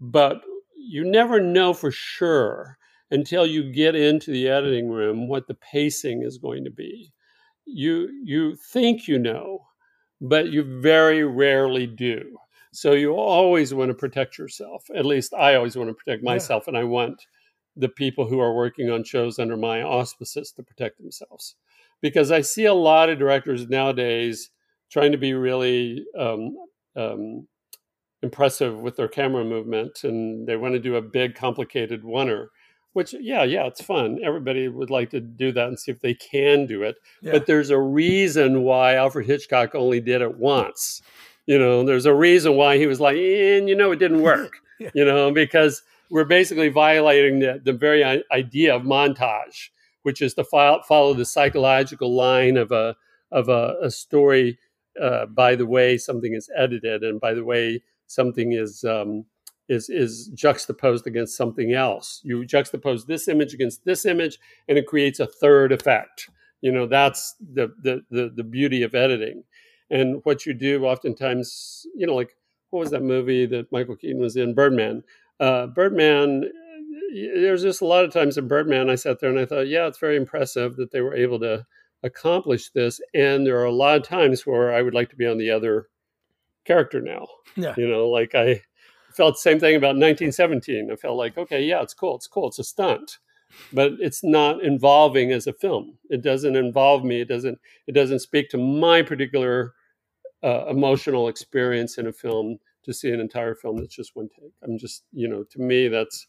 [0.02, 0.42] but
[0.78, 2.78] you never know for sure
[3.12, 7.14] until you get into the editing room what the pacing is going to be.
[7.66, 9.66] You you think you know,
[10.22, 12.38] but you very rarely do.
[12.72, 14.86] So you always want to protect yourself.
[14.96, 16.32] At least I always want to protect Yeah.
[16.34, 17.22] myself, and I want
[17.76, 21.56] the people who are working on shows under my auspices to protect themselves.
[22.02, 24.50] Because I see a lot of directors nowadays
[24.94, 26.56] trying to be really um,
[26.96, 27.48] um,
[28.22, 32.48] impressive with their camera movement, and they want to do a big, complicated oneer.
[32.94, 34.20] Which, yeah, yeah, it's fun.
[34.24, 36.96] Everybody would like to do that and see if they can do it.
[37.24, 37.32] Yeah.
[37.32, 41.02] But there's a reason why Alfred Hitchcock only did it once.
[41.48, 44.54] You know, there's a reason why he was like, and you know, it didn't work.
[44.80, 44.90] Yeah.
[44.96, 49.70] You know, because we're basically violating the, the very idea of montage,
[50.02, 52.96] which is to follow the psychological line of a
[53.32, 54.58] of a, a story
[55.02, 59.26] uh, by the way something is edited and by the way something is um,
[59.70, 62.22] is is juxtaposed against something else.
[62.24, 64.38] You juxtapose this image against this image,
[64.68, 66.30] and it creates a third effect.
[66.62, 69.44] You know, that's the the the, the beauty of editing.
[69.90, 72.36] And what you do oftentimes, you know, like
[72.70, 75.04] what was that movie that Michael Keaton was in, Birdman?
[75.40, 76.50] Uh, Birdman.
[77.16, 79.86] There's just a lot of times in Birdman, I sat there and I thought, yeah,
[79.86, 81.64] it's very impressive that they were able to
[82.04, 83.02] accomplish this.
[83.14, 85.52] And there are a lot of times where I would like to be on the
[85.52, 85.88] other
[86.66, 87.28] character now.
[87.56, 87.74] Yeah.
[87.78, 88.62] You know, like I
[89.16, 90.92] felt the same thing about 1917.
[90.92, 93.20] I felt like, okay, yeah, it's cool, it's cool, it's a stunt,
[93.72, 95.98] but it's not involving as a film.
[96.10, 97.22] It doesn't involve me.
[97.22, 97.60] It doesn't.
[97.88, 99.74] It doesn't speak to my particular
[100.44, 104.52] uh, emotional experience in a film to see an entire film that's just one take.
[104.64, 106.28] I'm just, you know, to me, that's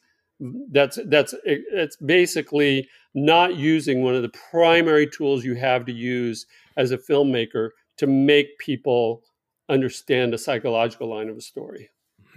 [0.73, 6.47] that's that's it's basically not using one of the primary tools you have to use
[6.77, 9.23] as a filmmaker to make people
[9.69, 11.91] understand a psychological line of a story.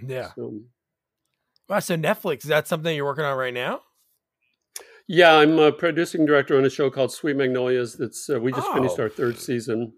[0.06, 0.30] Yeah.
[0.36, 0.60] So,
[1.68, 3.80] Wow, so Netflix, is that something you're working on right now?
[5.06, 7.94] yeah, I'm a producing director on a show called Sweet Magnolias.
[7.96, 9.02] That's uh, we just finished Oh.
[9.02, 9.92] our third season.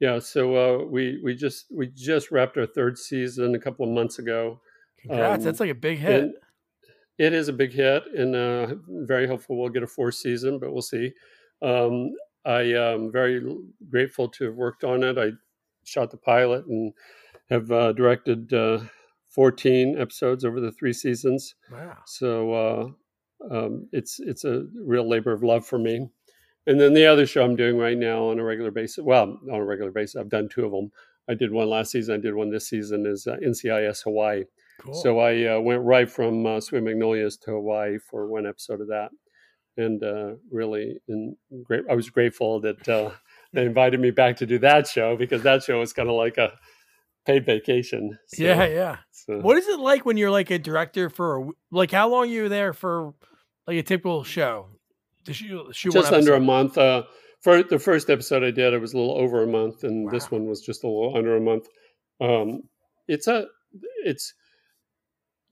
[0.00, 3.92] Yeah, so uh, we we just we just wrapped our third season a couple of
[3.92, 4.60] months ago.
[5.00, 5.40] Congrats.
[5.40, 6.22] Um, That's like a big hit.
[6.24, 6.34] And
[7.18, 10.72] it is a big hit, and uh, very hopeful we'll get a fourth season, but
[10.72, 11.12] we'll see.
[11.60, 12.12] Um,
[12.44, 13.40] I am very
[13.90, 15.18] grateful to have worked on it.
[15.18, 15.30] I
[15.84, 16.92] shot the pilot and
[17.50, 18.80] have uh, directed uh,
[19.30, 21.54] 14 episodes over the three seasons.
[21.70, 21.96] wow.
[22.06, 22.88] So uh,
[23.50, 26.08] um, it's it's a real labor of love for me.
[26.66, 29.60] And then the other show I'm doing right now on a regular basis, well, on
[29.60, 30.92] a regular basis, I've done two of them.
[31.28, 32.14] I did one last season.
[32.14, 33.04] I did one this season.
[33.06, 34.44] Is uh, NCIS Hawaii.
[34.84, 34.94] Cool.
[34.94, 38.88] So I uh, went right from uh, Sweet Magnolias to Hawaii for one episode of
[38.88, 39.10] that,
[39.76, 41.84] and uh, really, in great.
[41.90, 43.10] I was grateful that uh,
[43.52, 46.36] they invited me back to do that show because that show was kind of like
[46.38, 46.52] a
[47.24, 48.18] paid vacation.
[48.26, 48.96] So, yeah, yeah.
[49.12, 52.26] so- What is it like when you're like a director for like how long are
[52.32, 53.14] you there for
[53.66, 54.66] like a typical show?
[55.30, 56.76] Shoot, shoot just under a month.
[56.76, 57.04] Uh,
[57.42, 60.30] for the first episode I did, it was a little over a month, and this
[60.32, 61.68] one was just a little under a month.
[62.20, 62.62] Um,
[63.06, 63.46] it's a,
[64.04, 64.34] it's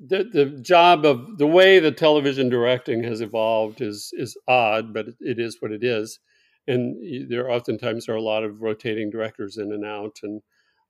[0.01, 5.09] the the job of the way the television directing has evolved is is odd, but
[5.21, 6.19] it, is what it is.
[6.67, 10.43] And there oftentimes are a lot of rotating directors in and out, and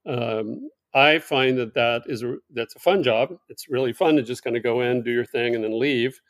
[0.06, 3.36] um, I find that that is a, that's a fun job.
[3.48, 6.20] It's really fun to just kind of go in, do your thing, and then leave.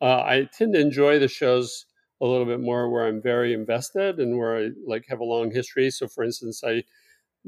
[0.00, 1.86] Uh, I tend to enjoy the shows
[2.20, 5.50] a little bit more where I'm very invested and where I like have a long
[5.50, 5.90] history.
[5.90, 6.84] So, for instance, I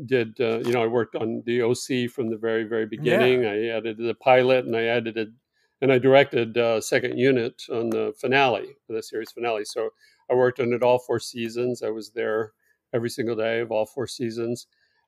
[0.07, 3.45] did uh, you know I worked on the OC from the very very beginning.
[3.45, 5.35] I edited the pilot and I edited
[5.81, 9.65] and I directed uh, second unit on the finale, the series finale.
[9.65, 9.91] So
[10.31, 11.83] I worked on it all four seasons.
[11.83, 12.53] I was there
[12.93, 14.67] every single day of all four seasons,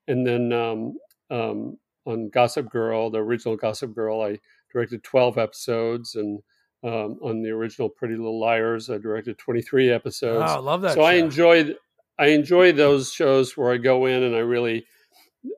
[0.08, 0.96] and then um,
[1.30, 4.38] um, on Gossip Girl, the original Gossip Girl, I
[4.72, 6.40] directed twelve episodes and.
[6.82, 10.94] Um, on the original Pretty Little Liars, I directed 23 episodes Oh, I love that.
[10.94, 11.76] so I enjoyed
[12.20, 14.84] I enjoy those shows where I go in and I really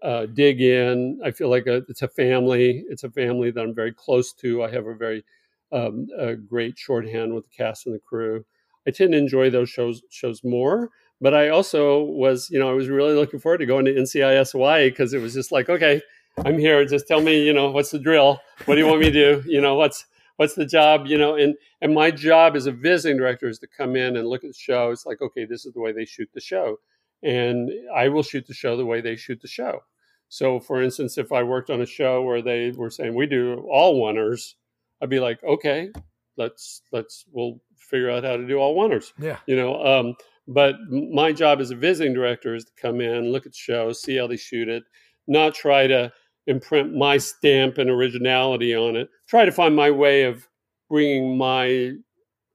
[0.03, 1.21] uh, dig in.
[1.25, 2.85] I feel like a, it's a family.
[2.89, 4.63] It's a family that I'm very close to.
[4.63, 5.25] I have a very
[5.73, 8.45] um, a great shorthand with the cast and the crew.
[8.87, 10.91] I tend to enjoy those shows shows more.
[11.21, 14.53] But I also was, you know, I was really looking forward to going to NCIS
[14.53, 16.01] Hawaii because it was just like, okay,
[16.45, 16.85] I'm here.
[16.85, 18.41] Just tell me, you know, what's the drill?
[18.65, 19.43] What do you want me to do?
[19.47, 20.05] You know, what's
[20.37, 21.07] what's the job?
[21.07, 24.29] You know, and and my job as a visiting director is to come in and
[24.29, 24.91] look at the show.
[24.91, 26.79] It's like, okay, this is the way they shoot the show,
[27.23, 29.83] and I will shoot the show the way they shoot the show.
[30.29, 33.67] So, for instance, if I worked on a show where they were saying we do
[33.71, 34.55] all oneers,
[35.03, 35.91] I'd be like, okay,
[36.37, 39.39] let's let's we'll figure out how to do all oneers yeah.
[39.47, 40.15] you know um,
[40.49, 43.93] but my job as a visiting director is to come in look at the show
[43.93, 44.85] see how they shoot it
[45.27, 46.13] not try to
[46.47, 50.49] imprint my stamp and originality on it try to find my way of
[50.89, 51.93] bringing my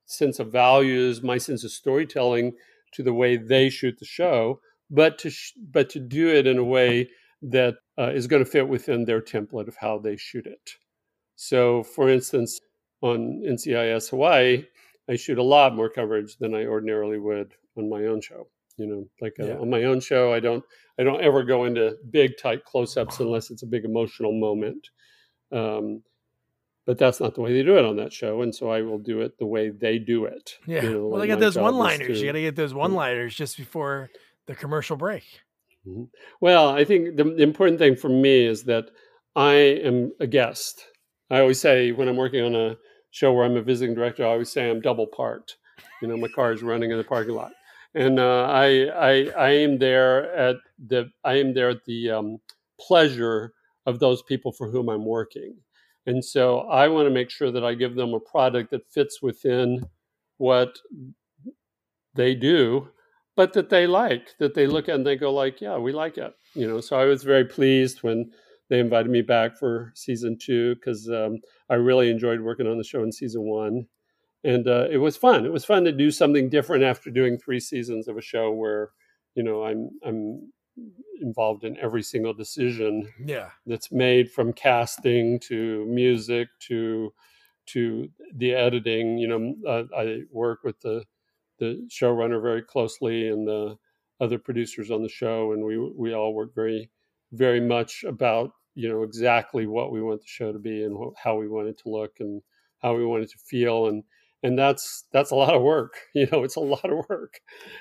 [0.05, 2.53] sense of values my sense of storytelling
[2.93, 4.59] to the way they shoot the show
[4.89, 7.09] but to sh- but to do it in a way
[7.41, 10.71] that uh, is going to fit within their template of how they shoot it
[11.35, 12.59] so for instance
[13.01, 14.63] on ncis hawaii
[15.09, 18.47] I shoot a lot more coverage than I ordinarily would on my own show.
[18.77, 19.57] You know, like uh, Yeah.
[19.57, 20.63] on my own show, I don't
[20.99, 24.87] I don't ever go into big tight close-ups unless it's a big emotional moment.
[25.51, 26.03] Um,
[26.85, 28.97] but that's not the way they do it on that show, and so I will
[28.97, 30.53] do it the way they do it.
[30.65, 30.83] Yeah.
[30.83, 32.21] You know, well, they got those one liners.
[32.21, 34.09] You got to get those one liners just before
[34.45, 35.23] the commercial break.
[36.41, 38.85] Well, I think the, the important thing for me is that
[39.35, 40.85] I am a guest.
[41.29, 42.77] I always say when I'm working on a
[43.11, 45.57] show where I'm a visiting director, I always say I'm double parked.
[46.01, 47.51] You know, my car is running in the parking lot,
[47.97, 52.37] and uh, I, I I am there at the I am there at the um,
[52.79, 53.53] pleasure
[53.85, 55.55] of those people for whom I'm working,
[56.05, 59.21] and so I want to make sure that I give them a product that fits
[59.21, 59.87] within
[60.37, 60.77] what
[62.13, 62.89] they do
[63.35, 66.17] but that they like that they look at and they go like yeah we like
[66.17, 66.81] it you know?
[66.81, 68.31] So i was very pleased when
[68.69, 71.37] they invited me back for season two because um,
[71.69, 73.87] i really enjoyed working on the show in season one
[74.47, 75.45] and uh, it was fun.
[75.45, 78.91] It was fun to do something different after doing three seasons of a show where
[79.35, 80.51] you know I'm I'm
[81.21, 83.49] involved in every single decision Yeah.
[83.65, 87.13] that's made from casting to music to
[87.67, 89.17] to the editing.
[89.17, 91.03] You know, uh, I work with the
[91.59, 93.77] the showrunner very closely and the
[94.19, 96.89] other producers on the show, and we we all work very
[97.33, 101.35] very much about you know exactly what we want the show to be and how
[101.35, 102.41] we want it to look and
[102.79, 104.03] how we want it to feel and
[104.43, 107.39] and that's that's a lot of work you know it's a lot of work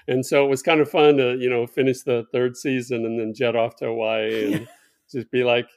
[0.09, 3.19] and so it was kind of fun to you know finish the third season and
[3.21, 4.69] then jet off to hawaii and
[5.11, 5.69] just be like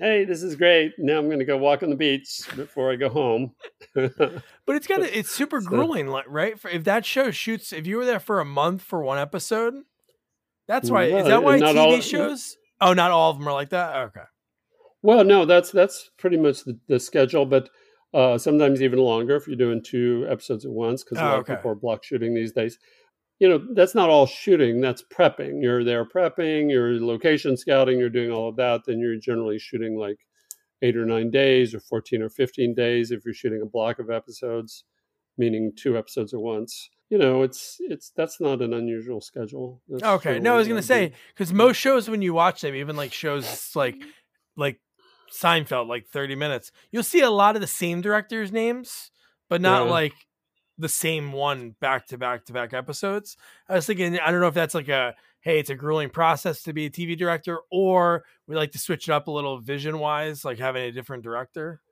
[0.00, 2.96] hey this is great now i'm going to go walk on the beach before i
[2.96, 3.52] go home
[3.94, 6.58] But it's got to it's super So- grueling, like right?
[6.72, 9.74] If that show shoots, if you were there for a month for one episode,
[10.66, 11.04] that's why.
[11.04, 12.56] Is that why TV all- shows?
[12.80, 13.94] Oh, not all of them are like that.
[14.06, 14.22] Okay.
[15.02, 17.68] Well, no, that's that's pretty much the, the schedule, but
[18.14, 21.38] uh, sometimes even longer if you're doing two episodes at once because a Oh, lot
[21.40, 21.52] okay.
[21.54, 22.78] of people are block shooting these days.
[23.40, 24.80] You know, that's not all shooting.
[24.80, 25.60] That's prepping.
[25.60, 26.70] You're there prepping.
[26.70, 27.98] You're location scouting.
[27.98, 28.82] You're doing all of that.
[28.86, 30.18] Then you're generally shooting like
[30.82, 34.08] eight or nine days, or fourteen or fifteen days if you're shooting a block of
[34.10, 34.84] episodes,
[35.36, 36.88] meaning two episodes at once.
[37.10, 39.82] You know, it's it's that's not an unusual schedule.
[39.88, 40.38] That's Okay.
[40.38, 43.72] No, I was gonna say because most shows when you watch them, even like shows
[43.74, 43.96] like
[44.56, 44.80] like
[45.32, 49.10] Seinfeld, like thirty minutes, you'll see a lot of the same directors' names,
[49.48, 49.90] but not Yeah.
[49.90, 50.14] like
[50.78, 53.36] the same one back to back to back episodes.
[53.68, 56.62] I was thinking, I don't know if that's like a hey, it's a grueling process
[56.62, 59.98] to be a TV director, or we like to switch it up a little vision
[59.98, 61.82] wise, like having a different director.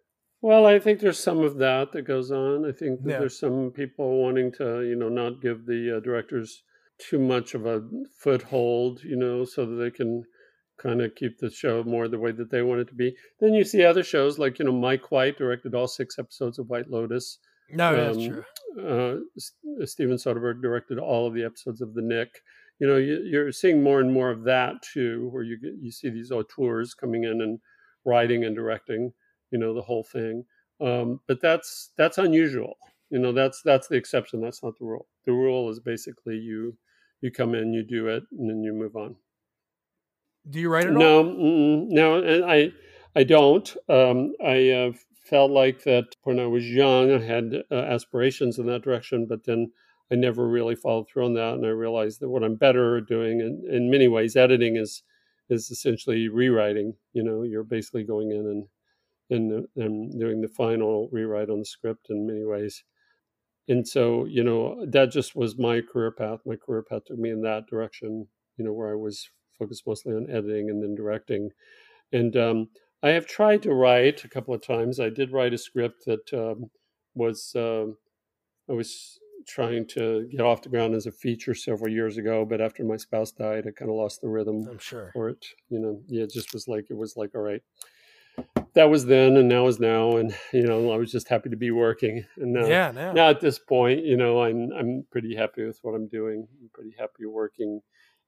[0.41, 2.65] Well, I think there's some of that that goes on.
[2.67, 3.19] I think that Yeah.
[3.21, 6.63] there's some people wanting to, you know, not give the uh, directors
[6.99, 7.83] too much of a
[8.19, 10.25] foothold, you know, so that they can
[10.83, 13.15] kind of keep the show more the way that they want it to be.
[13.41, 16.69] Then you see other shows like, you know, Mike White directed all six episodes of
[16.69, 17.39] White Lotus.
[17.71, 19.21] No, that's Um, true.
[19.81, 22.41] Uh, Steven Soderbergh directed all of the episodes of The Knick.
[22.79, 25.91] You know, you, you're seeing more and more of that too, where you get, you
[25.91, 27.59] see these auteurs coming in and
[28.05, 29.13] writing and directing,
[29.51, 30.45] you know, the whole thing.
[30.81, 32.77] Um, but that's that's unusual.
[33.11, 34.41] You know, that's that's the exception.
[34.41, 35.07] That's not the rule.
[35.27, 36.77] The rule is basically you
[37.21, 39.15] you come in, you do it, and then you move on.
[40.49, 40.99] Do you write it all?
[40.99, 41.23] No,
[41.89, 42.73] no, I
[43.15, 43.77] I don't.
[43.89, 44.93] Um, I uh,
[45.25, 49.45] felt like that when I was young, I had uh, aspirations in that direction, but
[49.45, 49.73] then
[50.11, 53.07] I never really followed through on that, and I realized that what I'm better at
[53.07, 55.03] doing, in, in many ways, editing is
[55.49, 56.95] is essentially rewriting.
[57.13, 58.67] You know, you're basically going in and
[59.31, 62.85] and, and doing the final rewrite on the script in many ways.
[63.69, 66.41] And so, you know, that just was my career path.
[66.45, 68.27] My career path took me in that direction,
[68.57, 71.51] you know, where I was focused mostly on editing and then directing.
[72.13, 72.69] And um,
[73.03, 75.01] I have tried to write a couple of times.
[75.01, 76.71] I did write a script that um,
[77.15, 77.97] was, um
[78.71, 82.61] I was trying to get off the ground as a feature several years ago, but
[82.61, 85.11] after my spouse died, I kind of lost the rhythm I'm sure.
[85.13, 85.45] for it.
[85.69, 87.63] You know, yeah, it just was like it was like, all right,
[88.75, 91.57] that was then, and now is now, and you know, I was just happy to
[91.57, 92.25] be working.
[92.37, 93.13] And now, yeah, no.
[93.13, 96.47] now at this point, you know, I'm I'm pretty happy with what I'm doing.
[96.61, 97.81] I'm pretty happy working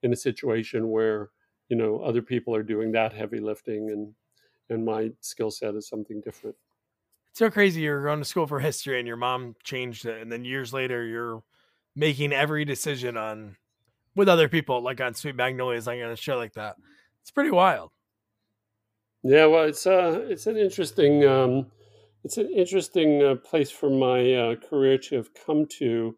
[0.05, 1.31] in a situation where
[1.69, 4.15] you know other people are doing that heavy lifting, and
[4.71, 6.57] and my skill set is something different.
[7.31, 7.81] It's so crazy.
[7.81, 10.23] You're going to school for history and your mom changed it.
[10.23, 11.43] And then years later, you're
[11.97, 13.57] making every decision on
[14.15, 16.77] with other people, like on Sweet Magnolias, like on a show like that.
[17.23, 17.91] It's pretty wild.
[19.25, 21.73] Yeah, well, it's uh, it's an interesting, um,
[22.23, 26.17] it's an interesting uh, place for my uh, career to have come to.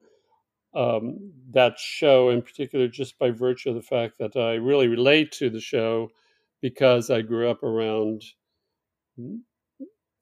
[0.76, 5.32] Um, that show in particular, just by virtue of the fact that I really relate
[5.32, 6.10] to the show
[6.62, 8.22] because I grew up around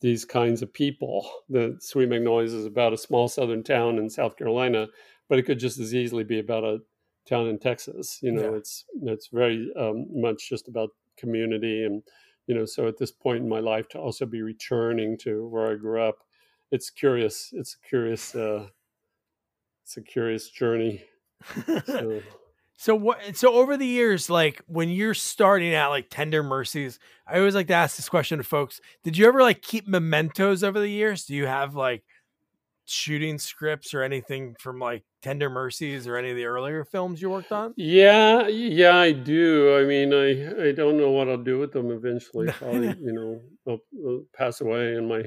[0.00, 1.30] these kinds of people.
[1.48, 4.88] The Sweet Magnolias is about a small southern town in South Carolina,
[5.28, 6.80] but it could just as easily be about a
[7.26, 8.18] town in Texas.
[8.22, 8.54] You know, Yeah.
[8.54, 12.02] it's it's very um, much just about community and
[12.46, 12.64] you know.
[12.66, 16.02] So at this point in my life, to also be returning to where I grew
[16.02, 16.18] up,
[16.70, 17.50] it's curious.
[17.52, 18.34] It's a curious.
[18.34, 18.68] Uh,
[19.84, 21.04] it's a curious journey.
[21.86, 22.20] So.
[22.76, 23.36] So what?
[23.36, 27.68] So over the years, like when you're starting out, like Tender Mercies, I always like
[27.68, 31.24] to ask this question to folks: Did you ever like keep mementos over the years?
[31.24, 32.02] Do you have like
[32.84, 37.30] shooting scripts or anything from like Tender Mercies or any of the earlier films you
[37.30, 37.74] worked on?
[37.76, 39.78] Yeah, yeah, I do.
[39.78, 42.48] I mean, I I don't know what I'll do with them eventually.
[42.58, 45.22] Probably, you know, I'll, I'll pass away and my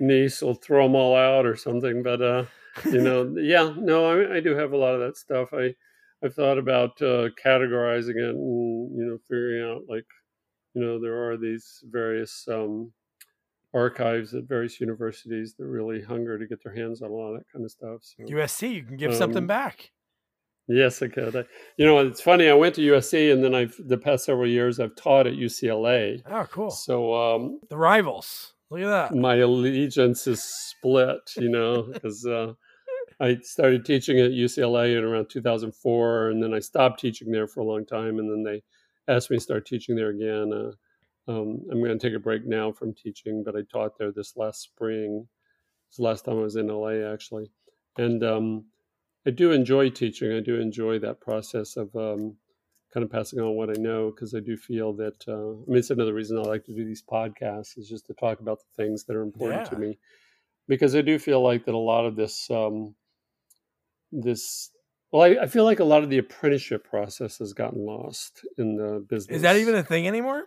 [0.00, 2.02] niece will throw them all out or something.
[2.02, 2.44] But uh,
[2.86, 5.48] you know, yeah, no, I, I do have a lot of that stuff.
[5.52, 5.74] I
[6.24, 10.06] I've thought about uh, categorizing it and you know figuring out like
[10.74, 12.92] you know there are these various um,
[13.74, 17.38] archives at various universities that really hunger to get their hands on a lot of
[17.38, 18.00] that kind of stuff.
[18.02, 19.90] So, USC, you can give something Um, back.
[20.68, 21.36] yes, I could.
[21.36, 21.44] I,
[21.76, 22.48] you know, it's funny.
[22.48, 26.22] I went to USC, and then I've the past several years I've taught at UCLA.
[26.28, 26.70] Oh, cool.
[26.70, 28.54] So um, The rivals.
[28.70, 29.14] Look at that.
[29.14, 32.52] my allegiance is split, you know, because uh,
[33.18, 37.60] I started teaching at UCLA in around 2004, and then I stopped teaching there for
[37.60, 38.62] a long time, and then they
[39.12, 40.52] asked me to start teaching there again.
[40.52, 40.72] Uh,
[41.30, 44.36] um, I'm going to take a break now from teaching, but I taught there this
[44.36, 45.26] last spring.
[45.88, 47.50] It's the last time I was in LA, actually,
[47.98, 48.64] and um,
[49.26, 50.32] I do enjoy teaching.
[50.32, 52.36] I do enjoy that process of um,
[52.92, 55.78] kind of passing on what I know because I do feel that uh, I mean
[55.78, 58.82] it's another reason I like to do these podcasts is just to talk about the
[58.82, 59.98] things that are important to me
[60.68, 62.94] because I do feel like that a lot of this um,
[64.10, 64.70] this
[65.12, 68.76] well I, I feel like a lot of the apprenticeship process has gotten lost in
[68.76, 69.36] the business.
[69.36, 70.44] Is that even a thing anymore?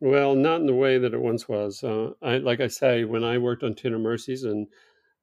[0.00, 1.82] Well, not in the way that it once was.
[1.82, 4.66] Uh, I like I say, when I worked on Tender Mercies and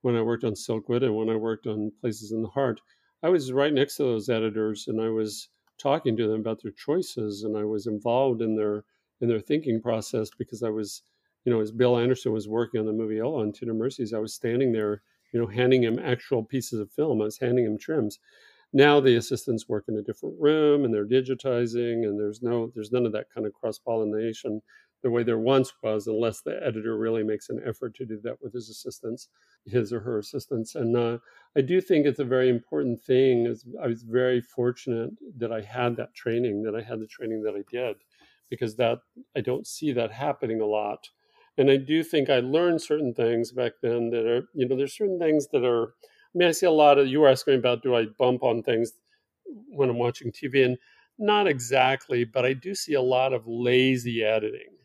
[0.01, 2.79] when I worked on Silkwood and when I worked on Places in the Heart,
[3.21, 5.49] I was right next to those editors and I was
[5.82, 8.84] talking to them about their choices and I was involved in their
[9.21, 11.03] in their thinking process because I was,
[11.45, 14.19] you know, as Bill Anderson was working on the movie Ella on Tender Mercies, I
[14.19, 17.21] was standing there, you know, handing him actual pieces of film.
[17.21, 18.19] I was handing him trims.
[18.73, 22.91] Now the assistants work in a different room and they're digitizing and there's no there's
[22.91, 24.61] none of that kind of cross pollination
[25.04, 28.41] the way there once was, unless the editor really makes an effort to do that
[28.41, 29.30] with his assistants,
[29.66, 30.76] his or her assistants.
[30.76, 31.18] And uh,
[31.58, 33.45] I do think it's a very important thing.
[33.45, 37.43] Is I was very fortunate that I had that training, that I had the training
[37.43, 37.97] that I did,
[38.49, 38.99] because that
[39.36, 41.10] I don't see that happening a lot.
[41.58, 44.95] And I do think I learned certain things back then that are, you know, there's
[44.95, 45.93] certain things that are.
[46.34, 47.08] I mean, I see a lot of.
[47.08, 48.93] You were asking about do I bump on things
[49.68, 50.78] when I'm watching TV, and
[51.18, 54.78] not exactly, but I do see a lot of lazy editing.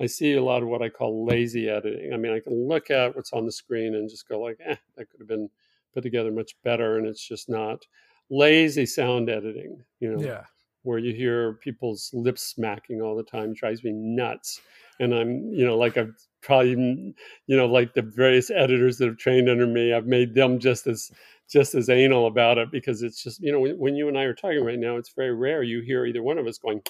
[0.00, 2.12] I see a lot of what I call lazy editing.
[2.12, 4.76] I mean, I can look at what's on the screen and just go like, eh,
[4.96, 5.50] that could have been
[5.92, 7.86] put together much better, and it's just not
[8.30, 9.84] lazy sound editing.
[10.00, 10.44] You know, Yeah.
[10.82, 14.60] where you hear people's lips smacking all the time drives me nuts.
[14.98, 19.18] And I'm, you know, like I've probably, you know, like the various editors that have
[19.18, 21.10] trained under me, I've made them just as
[21.50, 24.22] just as anal about it because it's just, you know, when, when you and I
[24.22, 26.80] are talking right now, it's very rare you hear either one of us going,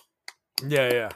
[0.66, 1.12] Yeah, yeah.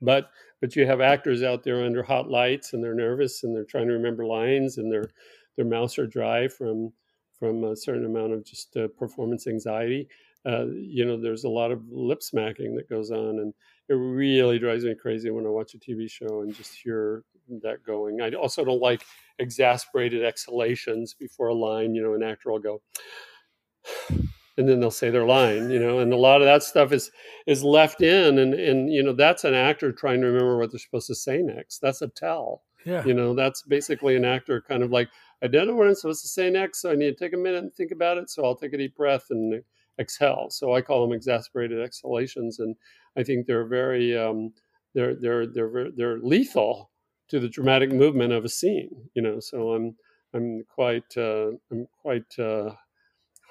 [0.00, 0.30] but
[0.62, 3.88] but you have actors out there under hot lights and they're nervous and they're trying
[3.88, 5.10] to remember lines and their
[5.56, 6.90] their mouths are dry from
[7.38, 10.08] from a certain amount of just uh, performance anxiety.
[10.46, 13.52] Uh, you know, there's a lot of lip smacking that goes on, and
[13.88, 17.24] it really drives me crazy when I watch a TV show and just hear
[17.62, 18.20] that going.
[18.20, 19.04] I also don't like
[19.40, 21.94] exasperated exhalations before a line.
[21.94, 22.80] You know, an actor will go,
[24.56, 25.70] and then they'll say their line.
[25.70, 27.10] You know, and a lot of that stuff is
[27.46, 30.78] is left in, and and you know that's an actor trying to remember what they're
[30.78, 31.78] supposed to say next.
[31.78, 32.62] That's a tell.
[32.84, 33.04] Yeah.
[33.04, 35.08] You know, that's basically an actor kind of like,
[35.42, 37.36] I don't know what I'm supposed to say next, so I need to take a
[37.36, 38.30] minute and think about it.
[38.30, 39.62] So I'll take a deep breath and
[39.98, 40.48] exhale.
[40.50, 42.76] So I call them exasperated exhalations, and
[43.16, 44.52] I think they're very, um,
[44.94, 46.90] they're they're they're they're lethal
[47.28, 48.90] to the dramatic movement of a scene.
[49.14, 49.96] You know, so I'm
[50.34, 52.72] I'm quite uh, I'm quite uh,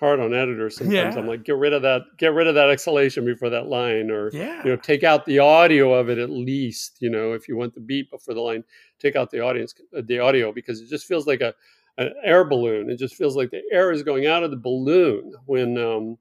[0.02, 0.78] hard on editors.
[0.78, 4.12] Sometimes I'm like, get rid of that, get rid of that exhalation before that line,
[4.12, 4.62] or Yeah.
[4.64, 7.74] you know take out the audio of it at least you know if you want
[7.74, 8.64] the beat before the line
[9.00, 11.54] take out the audience uh, the audio because it just feels like a
[11.98, 15.34] an air balloon it just feels like the air is going out of the balloon
[15.46, 16.18] when um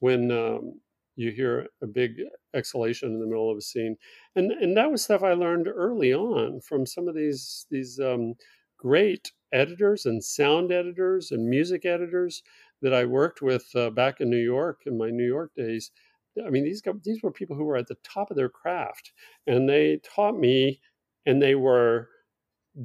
[0.00, 0.80] when um
[1.16, 2.12] you hear a big
[2.54, 3.96] exhalation in the middle of a scene
[4.36, 8.34] and and that was stuff i learned early on from some of these these um
[8.76, 12.42] great editors and sound editors and music editors
[12.82, 15.90] that i worked with uh, back in new york in my new york days
[16.44, 19.12] I mean, these these were people who were at the top of their craft,
[19.46, 20.80] and they taught me,
[21.26, 22.08] and they were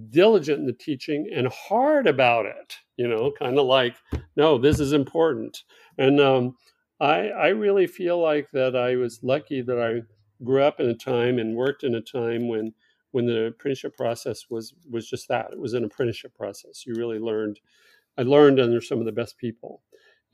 [0.10, 2.78] diligent in the teaching and hard about it.
[2.98, 3.96] You know, kind of like,
[4.36, 5.64] no, this is important.
[5.98, 6.56] And um,
[7.00, 10.02] I, I really feel like that I was lucky that I
[10.44, 12.74] grew up in a time and worked in a time when
[13.12, 15.52] when the apprenticeship process was was just that.
[15.54, 16.86] It was an apprenticeship process.
[16.86, 17.60] You really learned.
[18.18, 19.84] I learned under some of the best people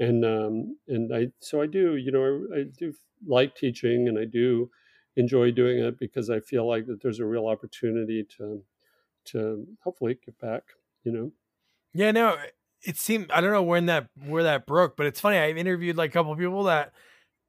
[0.04, 2.94] and um, and I so I do you know I, I do
[3.26, 4.70] like teaching and I do
[5.16, 8.66] enjoy doing it because I feel like that there's a real opportunity to
[9.26, 10.64] to hopefully get back
[11.04, 11.32] you know
[11.94, 12.38] Yeah, no,
[12.82, 15.38] it seemed I don't know when that where that broke, but it's funny.
[15.38, 16.94] I've interviewed like a couple of people that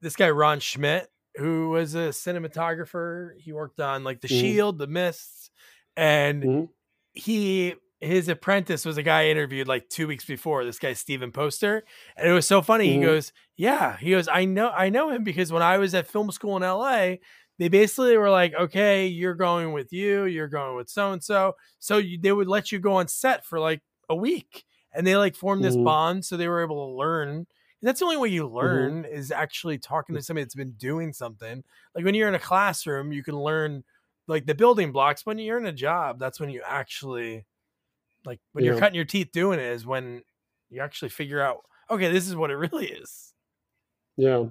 [0.01, 4.59] this guy Rohn Schmidt, who was a cinematographer, he worked on like The Mhm.
[4.59, 5.51] Shield, The Mists,
[5.97, 6.75] and Mhm.
[7.15, 10.65] he his apprentice was a guy I interviewed like two weeks before.
[10.65, 11.85] This guy Steven Poster,
[12.17, 12.93] and it was so funny.
[12.93, 13.01] He Mhm.
[13.01, 16.31] goes, "Yeah," he goes, "I know, I know him because when I was at film
[16.31, 17.21] school in L.A."
[17.59, 21.55] they basically were like, okay, you're going with you, you're going with so and so.
[21.79, 25.37] So they would let you go on set for like a week and they like
[25.37, 25.77] formed this Mhm.
[25.77, 26.25] bond.
[26.25, 27.47] So they were able to learn.
[27.81, 28.89] That's the only way you Mm-hmm.
[28.89, 31.63] learn is actually talking to somebody that's been doing something.
[31.95, 33.85] Like when you're in a classroom, you can learn
[34.27, 35.27] like the building blocks.
[35.27, 37.45] When you're in a job, that's when you actually
[38.25, 40.23] like when you're cutting your teeth doing it is when
[40.71, 41.59] you actually figure out,
[41.91, 43.33] okay, this is what it really is.
[44.17, 44.47] Yeah.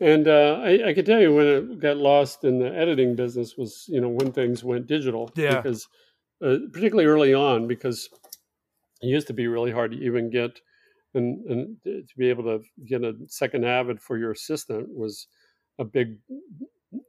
[0.00, 3.56] And uh, I, I could tell you when it got lost in the editing business
[3.56, 5.30] was, you know, when things went digital.
[5.34, 5.56] Yeah.
[5.56, 5.88] Because,
[6.44, 8.08] uh, particularly early on, because
[9.02, 10.60] it used to be really hard to even get
[11.14, 15.26] and, and to be able to get a second avid for your assistant was
[15.78, 16.18] a big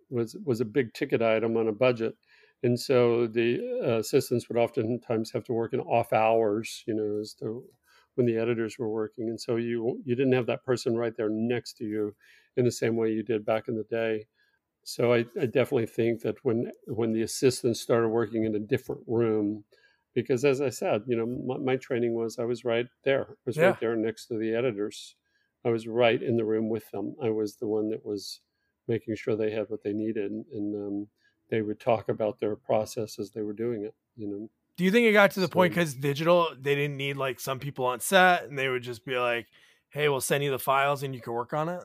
[0.10, 2.16] was was a big ticket item on a budget
[2.64, 7.20] and so the uh, assistants would oftentimes have to work in off hours you know
[7.20, 7.66] as to
[8.16, 9.30] when the editors were working.
[9.30, 12.16] And so you you didn't have that person right there next to you
[12.57, 14.28] in the same way you did back in the day.
[14.84, 19.03] So I, I definitely think that when when the assistants started working in a different
[19.07, 19.66] room
[20.16, 23.32] because as i said you know my, my training was i was right there.
[23.32, 23.62] I was Yeah.
[23.62, 25.16] right there next to the editors.
[25.66, 27.16] I was right in the room with them.
[27.22, 28.41] I was the one that was
[28.88, 31.10] making sure they had what they needed and um,
[31.50, 34.91] they would talk about their process as they were doing it you know Do you
[34.91, 38.00] think it got to the point because digital, they didn't need like some people on
[38.00, 39.47] set and they would just be like,
[39.89, 41.84] hey, we'll send you the files and you can work on it?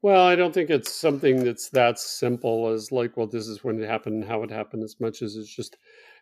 [0.00, 3.82] Well, I don't think it's something that's that simple as like, well, this is when
[3.82, 5.76] it happened and how it happened, as much as it's just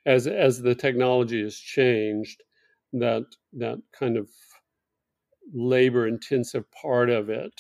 [0.07, 2.43] as as the technology has changed,
[2.95, 4.29] that that kind of
[5.53, 7.53] labor intensive part of it.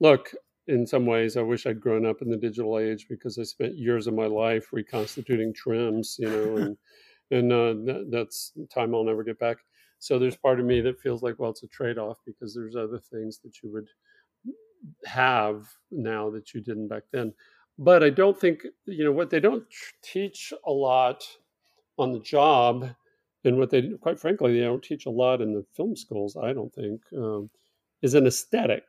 [0.00, 0.32] Look,
[0.70, 3.76] in some ways, I wish I'd grown up in the digital age because I spent
[3.76, 6.76] years of my life reconstituting trims, you know, and
[7.32, 9.58] and uh, that, that's time I'll never get back.
[9.98, 12.74] So there's part of me that feels like, well, it's a trade off because there's
[12.74, 13.88] other things that you would
[15.04, 17.34] have now that you didn't back then.
[17.78, 21.24] But I don't think, you know, what they don't tr- teach a lot
[21.98, 22.90] on the job,
[23.44, 26.52] and what they, quite frankly, they don't teach a lot in the film schools, I
[26.52, 27.50] don't think, um,
[28.02, 28.84] is an aesthetic.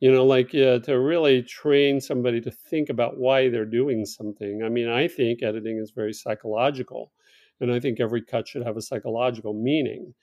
[0.00, 4.62] You know, like uh, to really train somebody to think about why they're doing something.
[4.62, 7.12] I mean, I think editing is very psychological,
[7.60, 10.14] and I think every cut should have a psychological meaning.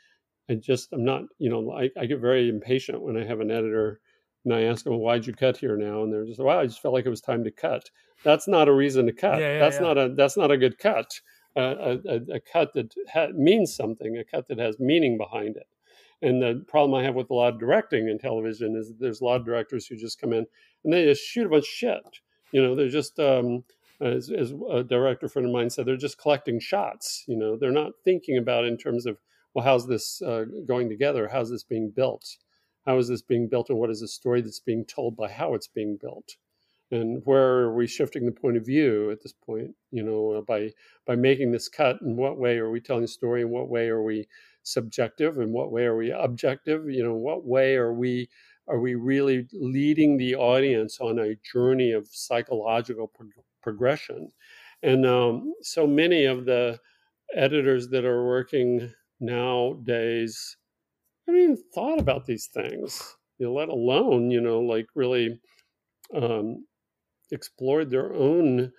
[0.50, 3.52] I just, I'm not, you know, I, I get very impatient when I have an
[3.52, 4.00] editor
[4.46, 6.04] and I ask them, well, why'd you cut here now?
[6.04, 7.90] And they're just, well, I just felt like it was time to cut.
[8.24, 9.40] That's not a reason to cut.
[9.40, 11.20] Yeah, yeah, that's not a that's not a good cut.
[11.58, 15.56] Uh, a, a, a cut that ha- means something, a cut that has meaning behind
[15.58, 15.68] it.
[16.22, 19.26] And the problem I have with a lot of directing in television is there's a
[19.26, 20.46] lot of directors who just come in
[20.84, 22.20] and they just shoot a bunch of shit.
[22.52, 23.64] You know, they're just, um,
[24.02, 27.24] as, as a director friend of mine said, they're just collecting shots.
[27.28, 29.18] You know, they're not thinking about in terms of,
[29.54, 31.30] well, how's this uh, going together?
[31.32, 32.38] How's this being built?
[32.86, 33.70] How is this being built?
[33.70, 36.36] And what is the story that's being told by how it's being built?
[36.92, 39.72] And where are we shifting the point of view at this point?
[39.92, 40.72] You know, by
[41.08, 43.42] by making this cut, in what way are we telling the story?
[43.42, 44.28] In what way are we
[44.66, 45.40] subjective?
[45.40, 46.90] In what way are we objective?
[46.90, 48.30] You know, what way are we
[48.68, 54.30] are we really leading the audience on a journey of psychological prog- progression?
[54.84, 56.80] And um, so many of the
[57.36, 60.58] editors that are working nowadays
[61.28, 65.40] haven't even thought about these things, you know, let alone, you know, like really
[66.16, 66.66] um,
[67.32, 68.72] explored their own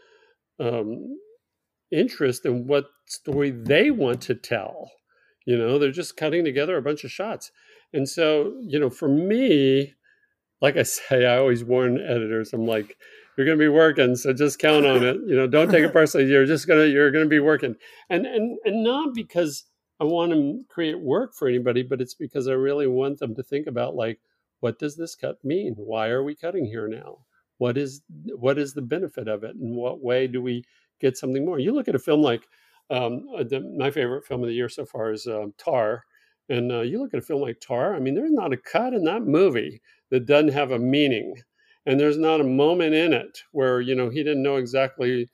[0.61, 1.19] um,
[1.93, 4.91] interest in what story they want to tell.
[5.47, 7.51] You know, they're just cutting together a bunch of shots.
[7.93, 9.95] And so, you know, for me,
[10.61, 12.97] like I say, I always warn editors, I'm like,
[13.37, 15.17] you're going to be working, so just count on it.
[15.27, 16.31] You know, don't take it personally.
[16.31, 17.77] You're just going to, you're going to be working.
[18.11, 19.65] And, and, and not because
[20.01, 23.43] I want to create work for anybody, but it's because I really want them to
[23.43, 24.21] think about like,
[24.61, 25.75] what does this cut mean?
[25.77, 27.19] Why are we cutting here now?
[27.59, 28.03] What is
[28.35, 29.57] what is the benefit of it?
[29.57, 30.65] In what way do we
[31.01, 31.59] get something more?
[31.59, 32.47] You look at a film like
[32.91, 36.05] um, uh, the, my favorite film of the year so far is um, Tar,
[36.49, 37.95] and uh, you look at a film like Tar.
[37.95, 39.81] I mean, there's not a cut in that movie
[40.11, 41.35] that doesn't have a meaning,
[41.87, 45.29] and there's not a moment in it where you know he didn't know exactly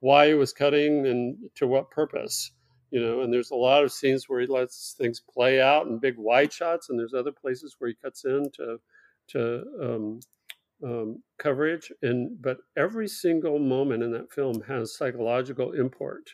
[0.00, 2.50] why he was cutting and to what purpose
[2.90, 5.98] you know and there's a lot of scenes where he lets things play out in
[5.98, 8.78] big wide shots and there's other places where he cuts in to
[9.28, 10.20] to um,
[10.84, 16.30] um, coverage and but every single moment in that film has psychological import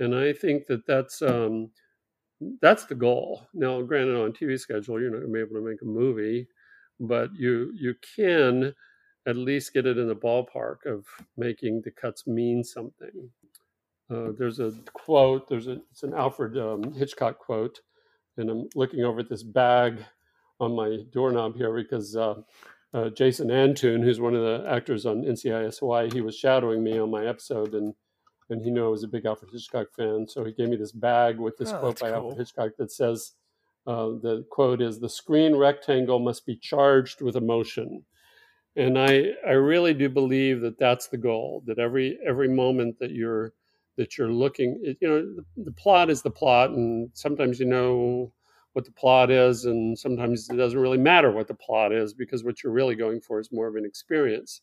[0.00, 1.70] and i think that that's um,
[2.60, 5.68] that's the goal now granted on tv schedule you're not going to be able to
[5.68, 6.48] make a movie
[6.98, 8.74] but you you can
[9.26, 13.30] at least get it in the ballpark of making the cuts mean something
[14.10, 15.48] uh, there's a quote.
[15.48, 17.80] There's a it's an Alfred um, Hitchcock quote,
[18.36, 20.04] and I'm looking over at this bag
[20.58, 22.34] on my doorknob here because uh,
[22.92, 26.98] uh, Jason Antoon, who's one of the actors on NCIS Hawaii, he was shadowing me
[26.98, 27.94] on my episode, and
[28.50, 30.92] and he knew I was a big Alfred Hitchcock fan, so he gave me this
[30.92, 32.16] bag with this Oh, quote by cool.
[32.16, 33.32] Alfred Hitchcock that says,
[33.86, 38.04] uh, the quote is, "The screen rectangle must be charged with emotion."
[38.76, 41.62] And I I really do believe that that's the goal.
[41.66, 43.52] That every every moment that you're
[43.96, 47.66] that you're looking, it- you know, the, the plot is the plot, and sometimes you
[47.66, 48.32] know
[48.72, 52.44] what the plot is, and sometimes it doesn't really matter what the plot is because
[52.44, 54.60] what you're really going for is more of an experience.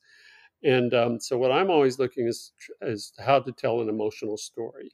[0.63, 2.51] And um, so, what I'm always looking is
[2.81, 4.91] is how to tell an emotional story.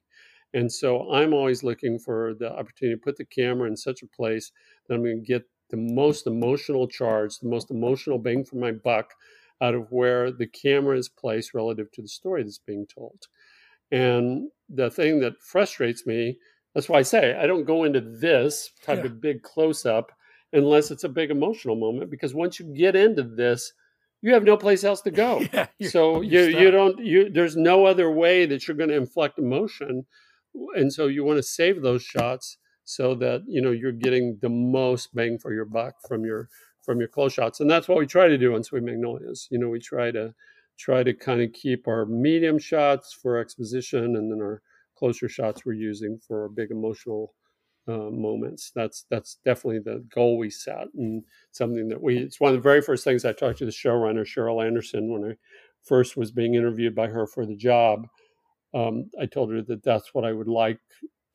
[0.54, 4.08] And so, I'm always looking for the opportunity to put the camera in such a
[4.08, 4.52] place
[4.88, 8.72] that I'm going to get the most emotional charge, the most emotional bang for my
[8.72, 9.14] buck
[9.62, 13.28] out of where the camera is placed relative to the story that's being told.
[13.92, 16.40] And the thing that frustrates me,
[16.74, 19.04] that's why I say I don't go into this type Yeah.
[19.04, 20.12] of big close up
[20.52, 23.74] unless it's a big emotional moment, because once you get into this,
[24.24, 25.46] you have no place else to go.
[25.54, 29.38] Yeah, so you you don't you there's no other way that you're going to inflect
[29.38, 30.06] emotion,
[30.76, 34.50] and so you want to save those shots so that you know you're getting the
[34.50, 36.50] most bang for your buck from your
[36.82, 39.48] from your close shots, and that's what we try to do on Sweet Magnolias.
[39.52, 40.34] You know, we try to
[40.78, 44.62] try to kind of keep our medium shots for exposition, and then our
[44.96, 47.34] closer shots we're using for our big emotional
[47.88, 48.72] uh, moments.
[48.76, 52.18] That's that's definitely the goal we set, and something that we.
[52.18, 55.32] It's one of the very first things I talked to the showrunner Sheryl Anderson when
[55.32, 55.36] I
[55.84, 58.08] first was being interviewed by her for the job.
[58.74, 60.80] Um, I told her that that's what I would like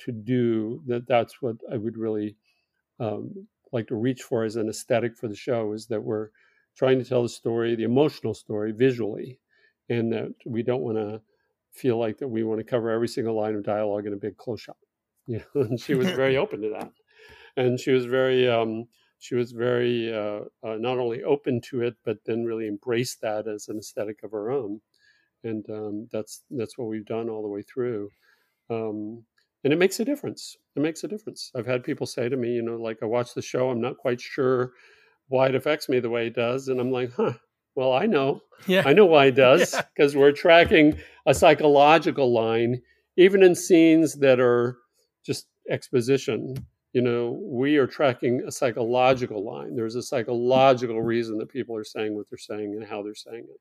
[0.01, 0.83] to do.
[0.87, 2.37] That that's what I would really
[3.01, 6.31] um, like to reach for as an aesthetic for the show is that we're
[6.77, 9.41] trying to tell the story, the emotional story, visually,
[9.89, 11.21] and that we don't want to
[11.73, 14.37] feel like that we want to cover every single line of dialogue in a big
[14.37, 14.77] close shot.
[15.33, 16.91] You know, and she was very open to that,
[17.57, 18.87] and she was very um,
[19.19, 23.47] she was very uh, uh, not only open to it, but then really embraced that
[23.47, 24.81] as an aesthetic of her own,
[25.45, 28.09] and um, that's that's what we've done all the way through.
[28.71, 29.25] Um,
[29.65, 30.57] and it makes a difference.
[30.77, 31.51] It makes a difference.
[31.55, 33.99] I've had people say to me, you know, like I watch the show, I'm not
[33.99, 34.73] quite sure
[35.29, 37.35] why it affects me the way it does, and I'm like, huh.
[37.75, 38.41] Well, I know.
[38.67, 38.83] Yeah.
[38.85, 39.83] I know why it does Yeah.
[39.95, 42.83] because we're tracking a psychological line,
[43.17, 44.79] even in scenes that are
[45.29, 46.57] just exposition.
[46.95, 49.77] You know, we are tracking a psychological line.
[49.77, 53.45] There's a psychological reason that people are saying what they're saying and how they're saying
[53.49, 53.61] it,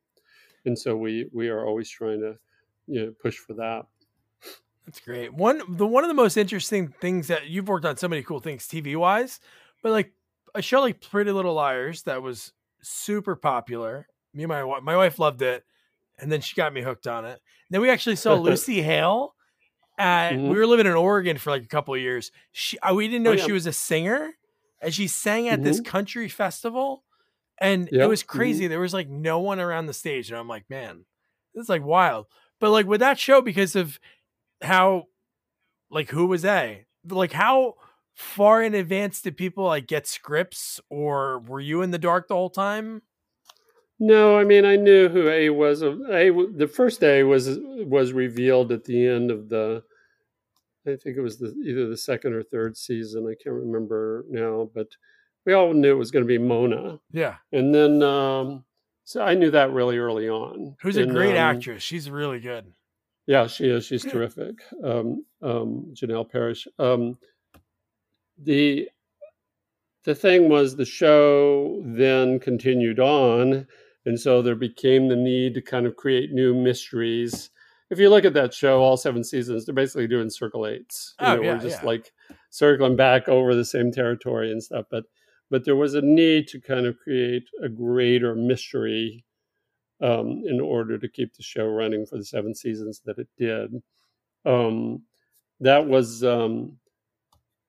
[0.66, 2.38] and so we we are always trying to,
[2.88, 3.86] you know, push for that.
[4.86, 5.34] That's great.
[5.34, 8.40] One the one of the most interesting things that you've worked on so many cool
[8.40, 9.42] things TV wise,
[9.84, 10.14] but like
[10.56, 14.08] a show like Pretty Little Liars that was super popular.
[14.34, 15.66] Me and my my wife loved it,
[16.18, 17.42] and then she got me hooked on it.
[17.70, 19.36] then we actually saw Lucy Hale.
[19.98, 20.50] At, Mhm.
[20.50, 22.32] We were living in Oregon for like a couple of years.
[22.52, 23.46] She we didn't know Oh, yeah.
[23.46, 24.34] she was a singer,
[24.82, 25.86] and she sang at this Mhm.
[25.86, 27.04] country festival,
[27.60, 28.04] and Yeah.
[28.04, 28.68] it was crazy.
[28.68, 31.06] There was like no one around the stage, and I'm like, man,
[31.56, 32.28] this is like wild.
[32.60, 34.00] But like with that show, because of
[34.62, 35.08] how
[35.90, 36.86] like who was A?
[37.10, 37.76] Like how
[38.14, 42.34] far in advance did people like get scripts or were you in the dark the
[42.36, 43.02] whole time?
[44.00, 45.82] No, I mean I knew who A was.
[45.82, 45.96] A
[46.54, 49.84] the first A was was revealed at the end of the.
[50.88, 53.26] I think it was the either the second or third season.
[53.28, 54.88] I can't remember now, but
[55.46, 57.36] we all knew it was going to be Mona, Yeah.
[57.52, 58.66] and then um,
[59.06, 60.76] so I knew that really early on.
[60.82, 61.82] Who's a great um, actress.
[61.84, 62.74] She's really good.
[63.26, 63.86] Yeah, she is.
[63.86, 64.56] She's terrific.
[64.84, 66.68] Um, um, Janel Parrish.
[66.80, 67.18] Um,
[68.38, 68.90] the
[70.04, 73.68] the thing was the show then continued on,
[74.06, 77.50] and so there became the need to kind of create new mysteries.
[77.90, 81.16] If you look at that show, all seven seasons, they're basically doing circle eights.
[81.22, 81.88] You Oh, know, yeah, we're just yeah.
[81.88, 82.12] like
[82.50, 84.86] circling back over the same territory and stuff.
[84.92, 85.06] But
[85.50, 89.24] but there was a need to kind of create a greater mystery
[90.02, 93.82] um, in order to keep the show running for the seven seasons that it did.
[94.46, 95.04] Um,
[95.62, 96.78] that was, um,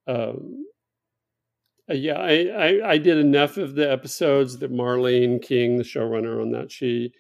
[0.07, 0.66] um,
[1.89, 2.33] uh, yeah, I,
[2.83, 7.12] I, I did enough of the episodes that Marlene King, the showrunner on that, she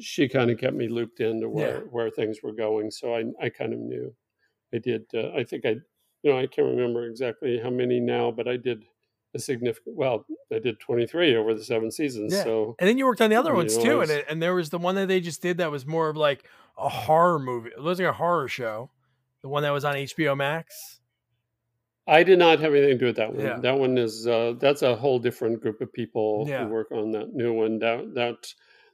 [0.00, 1.80] she kind of kept me looped into where, Yeah.
[1.90, 2.90] where things were going.
[2.90, 4.14] So I, I kind of knew.
[4.72, 5.06] I did.
[5.12, 5.76] Uh, I think I,
[6.22, 8.84] you know, I can't remember exactly how many now, but I did
[9.34, 9.96] a significant.
[9.96, 12.32] Well, I did twenty three over the seven seasons.
[12.32, 12.44] Yeah.
[12.44, 13.98] So And then you worked on the other ones know, too.
[14.00, 16.08] I And it, and there was the one that they just did that was more
[16.08, 16.44] of like
[16.78, 17.70] a horror movie.
[17.70, 18.90] It was like a horror show.
[19.42, 21.00] The one that was on HBO Max.
[22.06, 23.44] I did not have anything to do with that one.
[23.44, 23.58] Yeah.
[23.60, 26.64] That one is uh, that's a whole different group of people Yeah.
[26.64, 27.78] who work on that new one.
[27.78, 28.36] That that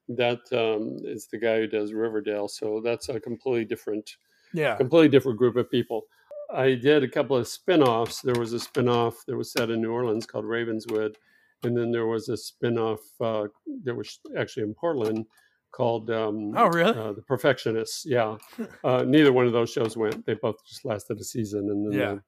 [0.08, 2.48] that um, is the guy who does Riverdale.
[2.48, 4.16] So that's a completely different,
[4.54, 4.76] Yeah.
[4.76, 6.02] completely different group of people.
[6.54, 8.20] I did a couple of spin-offs.
[8.22, 11.16] There was a spin-off that was set in New Orleans called Ravenswood,
[11.64, 13.48] and then there was a spin-off uh,
[13.84, 15.26] that was actually in Portland
[15.72, 16.96] called um, Oh, really?
[16.96, 18.06] uh, the Perfectionists.
[18.06, 18.36] Yeah,
[18.84, 20.24] uh, neither one of those shows went.
[20.24, 22.18] They both just lasted a season, and then Yeah.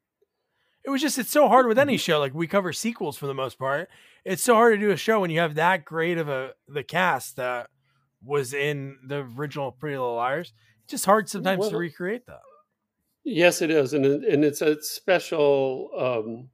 [0.88, 1.98] It was just it's so hard with any Mm-hmm.
[1.98, 2.18] show.
[2.18, 3.90] Like we cover sequels for the most part.
[4.24, 6.82] It's so hard to do a show when you have that great of a the
[6.82, 7.68] cast that
[8.24, 10.54] was in the original Pretty Little Liars.
[10.84, 12.40] It's just hard sometimes to recreate that.
[13.22, 15.90] Yes, it is, and and it's a special.
[15.94, 16.48] Um,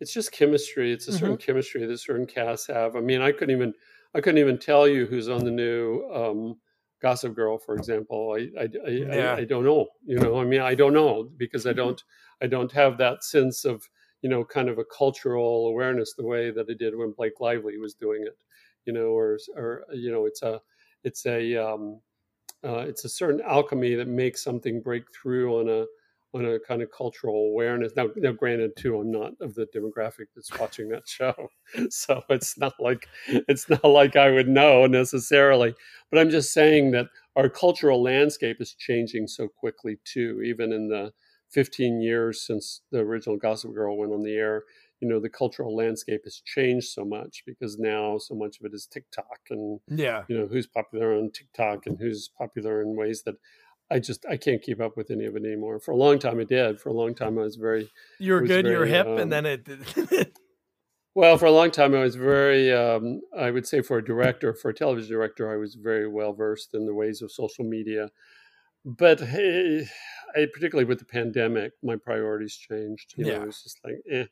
[0.00, 0.90] it's just chemistry.
[0.90, 2.96] It's a certain chemistry that certain casts have.
[2.96, 3.74] I mean, I couldn't even
[4.14, 6.58] I couldn't even tell you who's on the new um,
[7.02, 8.34] Gossip Girl, for example.
[8.34, 9.34] I I, I, Yeah.
[9.34, 9.88] I I don't know.
[10.06, 12.02] You know, I mean, I don't know because I don't
[12.42, 13.88] I don't have that sense of
[14.22, 17.78] you know kind of a cultural awareness the way that I did when Blake Lively
[17.78, 18.36] was doing it.
[18.86, 20.60] You know, or or you know, it's a
[21.04, 22.00] it's a um,
[22.64, 25.84] uh, it's a certain alchemy that makes something break through on a
[26.36, 27.92] on a kind of cultural awareness.
[27.96, 31.48] Now, now, granted, too, I'm not of the demographic that's watching that show,
[31.90, 35.74] so it's not like it's not like I would know necessarily.
[36.10, 37.06] But I'm just saying that
[37.36, 40.42] our cultural landscape is changing so quickly too.
[40.44, 41.12] Even in the
[41.54, 44.64] 15 years since the original Gossip Girl went on the air,
[45.00, 48.74] you know, the cultural landscape has changed so much because now so much of it
[48.74, 50.24] is TikTok and Yeah.
[50.28, 53.36] you know who's popular on TikTok and who's popular in ways that
[53.90, 55.78] I just I can't keep up with any of it anymore.
[55.78, 56.80] For a long time, I did.
[56.80, 59.30] For a long time, I was very You were good, you were hip, um, and
[59.30, 59.68] then it
[61.14, 61.36] well.
[61.38, 62.72] For a long time, I was very.
[62.72, 66.32] Um, I would say for a director, for a television director, I was very well
[66.32, 68.08] versed in the ways of social media.
[68.84, 69.86] But hey,
[70.34, 73.14] I, particularly with the pandemic, my priorities changed.
[73.16, 73.26] You Yeah.
[73.26, 74.26] know, it was just like, eh,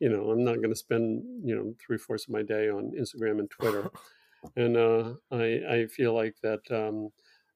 [0.00, 2.92] you know, I'm not going to spend you know three fourths of my day on
[2.92, 3.90] Instagram and Twitter.
[4.56, 7.10] and uh, I I feel like that um,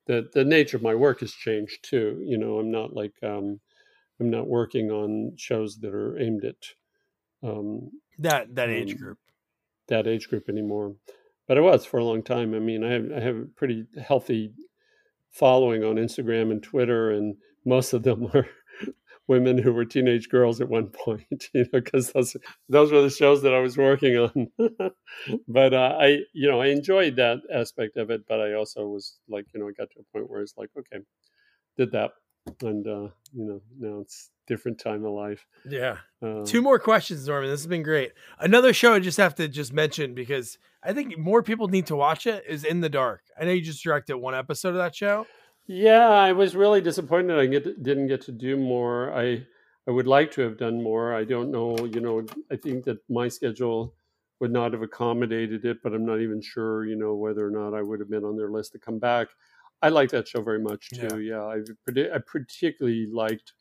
[0.07, 2.23] the the nature of my work has changed too.
[2.25, 3.61] You know, I'm not like um,
[4.21, 6.67] I'm not working on shows that are aimed at
[7.43, 9.19] um, that that age Um, group.
[9.89, 10.97] that age group anymore.
[11.47, 12.55] But I was for a long time.
[12.55, 14.55] I mean, I have I have a pretty healthy
[15.35, 18.47] following on Instagram and Twitter, and most of them are
[19.27, 21.51] women who were teenage girls at one point.
[21.53, 22.37] You know, because those
[22.69, 24.49] those were the shows that I was working on.
[25.49, 28.23] but uh, I, you know, I enjoyed that aspect of it.
[28.29, 30.71] But I also was like, you know, I got to a point where it's like,
[30.79, 31.03] okay,
[31.77, 32.13] did that,
[32.63, 35.47] and uh, you know, now it's different time of life.
[35.69, 35.99] Yeah.
[36.23, 37.51] Uh, Two more questions, Norman.
[37.51, 38.13] This has been great.
[38.39, 41.97] Another show I just have to just mention because I think more people need to
[41.97, 43.23] watch it is In the Dark.
[43.41, 45.27] I know you just directed one episode of that show.
[45.67, 49.13] Yeah, I was really disappointed I get, didn't get to do more.
[49.15, 49.47] I
[49.87, 51.15] I would like to have done more.
[51.15, 53.95] I don't know, you know, I think that my schedule
[54.41, 57.75] would not have accommodated it, but I'm not even sure, you know, whether or not
[57.75, 59.29] I would have been on their list to come back.
[59.87, 61.21] I like that show very much too.
[61.21, 61.59] Yeah, I,
[62.15, 63.53] I particularly liked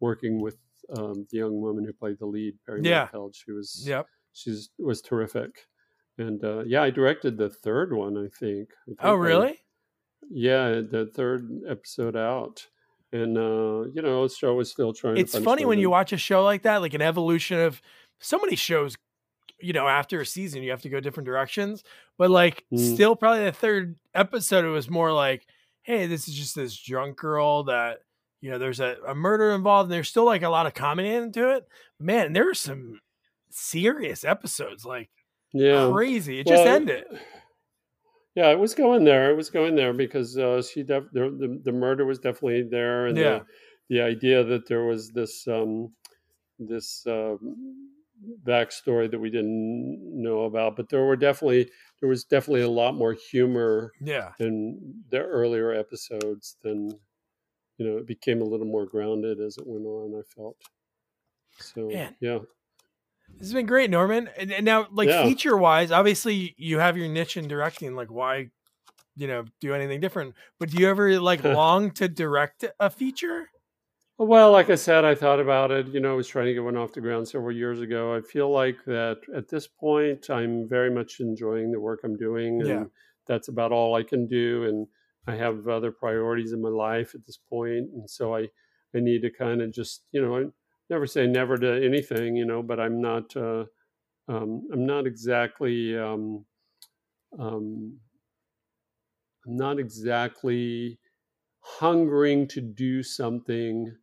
[0.00, 0.56] working with
[0.96, 3.08] um, the young woman who played the lead, Perry Yeah.
[3.32, 4.06] She was Yep.
[4.32, 5.66] she's was terrific,
[6.16, 8.16] and uh, yeah, I directed the third one.
[8.16, 8.70] I think.
[8.82, 9.60] I think Oh, I- really?
[10.30, 12.66] yeah, the third episode out,
[13.12, 15.16] and uh, you know, the show was still trying.
[15.18, 17.80] It's funny when you watch a show like that, like an evolution of
[18.20, 18.96] so many shows.
[19.60, 21.82] You know, after a season, you have to go different directions.
[22.16, 22.94] But like, Mm.
[22.94, 25.46] still, probably the third episode, it was more like,
[25.88, 28.00] "Hey, this is just this drunk girl that
[28.42, 31.08] you know, there's a, a murder involved, and there's still like a lot of comedy
[31.08, 31.66] into it."
[31.98, 33.00] Man, there were some
[33.50, 35.08] serious episodes, like
[35.54, 36.40] Yeah, crazy.
[36.40, 37.04] It just ended.
[38.34, 39.30] Yeah, it was going there.
[39.30, 43.06] It was going there because uh, she def- the, the the murder was definitely there,
[43.06, 43.38] and Yeah.
[43.88, 45.92] the, the idea that there was this um,
[46.58, 47.90] this um,
[48.44, 51.70] backstory that we didn't know about, but there were definitely
[52.00, 54.32] there was definitely a lot more humor Yeah.
[54.38, 56.98] in the earlier episodes than
[57.78, 57.98] you know.
[57.98, 60.18] It became a little more grounded as it went on.
[60.18, 60.56] I felt
[61.58, 61.88] so.
[61.88, 62.16] Man.
[62.20, 62.38] Yeah.
[63.38, 64.28] This has been great, Norman.
[64.36, 65.22] And, and now, like Yeah.
[65.22, 67.94] feature wise, obviously you have your niche in directing.
[67.94, 68.50] Like, why,
[69.16, 70.34] you know, do anything different?
[70.58, 73.50] But do you ever like long to direct a feature?
[74.18, 75.88] Well, like I said, I thought about it.
[75.88, 78.14] You know, I was trying to get one off the ground several years ago.
[78.16, 82.62] I feel like that at this point, I'm very much enjoying the work I'm doing,
[82.62, 82.86] and Yeah.
[83.26, 84.64] that's about all I can do.
[84.64, 84.88] And
[85.28, 87.90] I have other priorities in my life at this point.
[87.92, 88.48] and so I,
[88.94, 90.46] I need to kind of just, you know, I
[90.90, 93.66] never say never to anything, you know, but I'm not, uh,
[94.28, 96.46] um, I'm not exactly, um,
[97.38, 98.00] um,
[99.46, 101.00] I'm not exactly
[101.60, 103.96] hungering to do something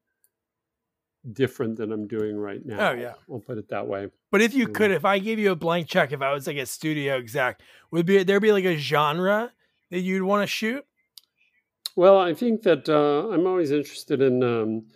[1.33, 2.91] different than I'm doing right now.
[2.91, 3.13] Oh, yeah.
[3.27, 4.09] we'll put it that way.
[4.31, 4.73] But if you Mm.
[4.73, 7.61] could, if I gave you a blank check, if I was like a studio exec,
[7.91, 9.53] would be there be like a genre
[9.91, 10.85] that you'd want to shoot?
[11.95, 14.87] Well, I think that uh, I'm always interested in um,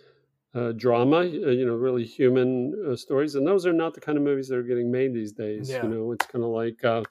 [0.54, 4.18] uh, drama, uh, you know, really human uh, stories, and those are not the kind
[4.18, 5.70] of movies that are getting made these days.
[5.70, 5.84] Yeah.
[5.84, 7.02] You know, it's kind of like uh,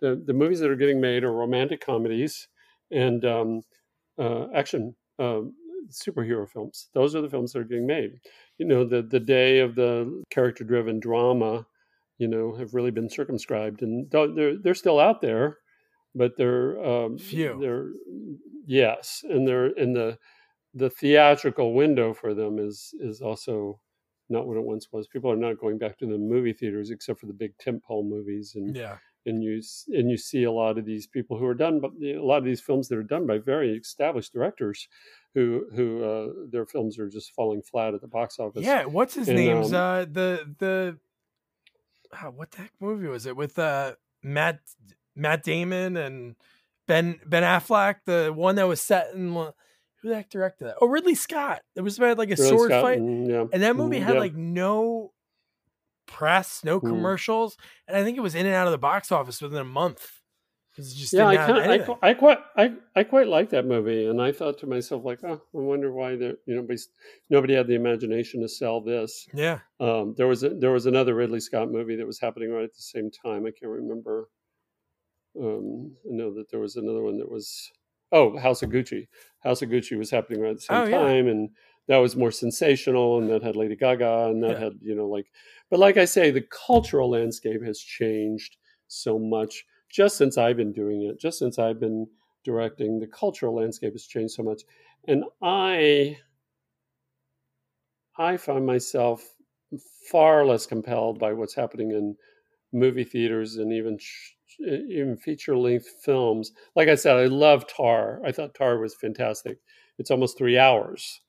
[0.00, 2.48] the the movies that are getting made are romantic comedies
[2.90, 3.62] and um,
[4.18, 4.96] uh, action
[5.90, 6.88] superhero films.
[6.94, 8.18] Those are the films that are getting made.
[8.58, 11.66] You know, the the day of the character driven drama,
[12.18, 15.58] you know, have really been circumscribed, and they're they're still out there,
[16.14, 17.58] but they're um, Few.
[17.60, 17.90] They're
[18.66, 20.18] yes, and they're in the
[20.74, 23.80] the theatrical window for them is is also
[24.28, 25.06] not what it once was.
[25.06, 28.54] People are not going back to the movie theaters except for the big tentpole movies,
[28.54, 28.98] and Yeah.
[29.26, 32.18] And you and you see a lot of these people who are done, but a
[32.20, 34.88] lot of these films that are done by very established directors,
[35.34, 38.64] who who uh, their films are just falling flat at the box office.
[38.64, 38.84] Yeah.
[38.86, 40.98] What's his And, name's um, uh the the
[42.12, 44.60] ah, what the heck movie was it with uh Matt
[45.14, 46.36] Matt Damon and
[46.86, 49.34] Ben Ben Affleck, the one that was set in
[50.02, 50.76] who the heck directed that?
[50.80, 51.62] Oh, Ridley Scott.
[51.74, 52.98] It was about like a Ridley sword Scott fight.
[52.98, 54.20] and, yeah, And that movie mm, had yeah.
[54.20, 55.12] like no
[56.06, 57.16] press, no Mm.
[57.20, 57.56] commercials,
[57.86, 60.20] and I think it was in and out of the box office within a month.
[60.76, 61.62] 'Cause it just yeah, I, kinda,
[62.02, 65.20] I, I quite I, I quite like that movie, and I thought to myself like,
[65.24, 66.66] oh, I wonder why there you know
[67.30, 69.28] nobody had the imagination to sell this.
[69.32, 69.60] yeah.
[69.78, 72.74] Um, there was a, there was another Ridley Scott movie that was happening right at
[72.74, 73.46] the same time.
[73.46, 74.30] I can't remember.
[75.40, 77.70] Um, I know that there was another one that was
[78.12, 79.08] oh House of Gucci.
[79.40, 81.14] House of Gucci was happening right at the same Oh, yeah.
[81.14, 81.50] time, and
[81.88, 84.58] that was more sensational, and that had Lady Gaga, and that Yeah.
[84.58, 85.30] had you know like.
[85.70, 88.56] But like I say, the cultural landscape has changed
[88.88, 91.18] so much just since I've been doing it.
[91.20, 92.06] Just since I've been
[92.44, 94.62] directing, the cultural landscape has changed so much,
[95.08, 96.18] and I.
[98.18, 99.22] I find myself
[100.10, 102.16] far less compelled by what's happening in
[102.72, 103.98] movie theaters and even
[104.60, 106.52] even feature length films.
[106.74, 108.20] Like I said, I love Tar.
[108.24, 109.58] I thought Tar was fantastic.
[109.98, 111.20] It's almost three hours,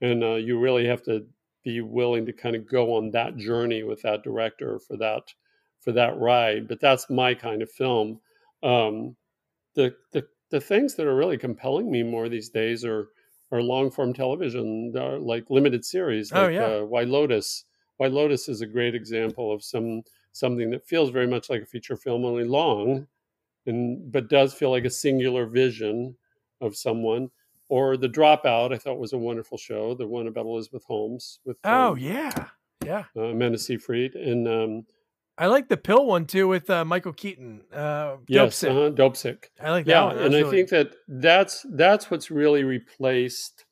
[0.00, 1.26] and uh, you really have to
[1.64, 5.22] be willing to kind of go on that journey with that director for that
[5.80, 6.68] for that ride.
[6.68, 8.20] But that's my kind of film.
[8.62, 9.16] Um,
[9.74, 13.08] the the the things that are really compelling me more these days are
[13.50, 16.32] are long form television, uh, like limited series.
[16.32, 16.64] Oh, yeah.
[16.64, 17.64] uh, White Lotus.
[17.98, 20.02] White Lotus is a great example of some
[20.32, 23.06] something that feels very much like a feature film, only long,
[23.66, 26.16] and but does feel like a singular vision
[26.60, 27.30] of someone.
[27.72, 31.56] Or The Dropout, I thought was a wonderful show, the one about Elizabeth Holmes with
[31.64, 32.48] Oh um, yeah.
[32.84, 33.04] Yeah.
[33.16, 34.86] uh, Amanda Seyfried, and um,
[35.38, 37.62] I like the pill one too with uh, Michael Keaton.
[37.72, 38.70] Uh, Dope yes, Sick.
[38.70, 39.52] uh-huh, Dope Sick.
[39.58, 40.18] I like that yeah one.
[40.18, 43.64] And i think that that's that's what's really replaced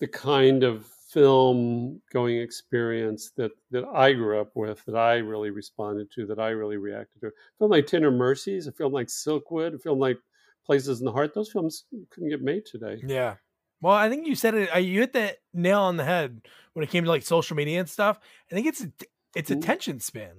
[0.00, 5.48] the kind of film going experience that that i grew up with that i really
[5.48, 9.06] responded to that i really reacted to a film like tender mercies a film like
[9.06, 10.18] silkwood a film like
[10.68, 13.36] places in the heart those films couldn't get made today Yeah.
[13.80, 14.82] Well, I think you said it.
[14.82, 17.88] You hit the nail on the head when it came to like social media and
[17.88, 18.18] stuff.
[18.50, 18.84] I think it's
[19.36, 19.68] it's Mhm.
[19.68, 20.36] attention span,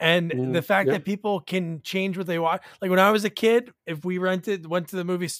[0.00, 0.92] and Mhm, the fact yeah.
[0.92, 2.64] that people can change what they watch.
[2.82, 5.30] Like when I was a kid, if we rented, went to the movie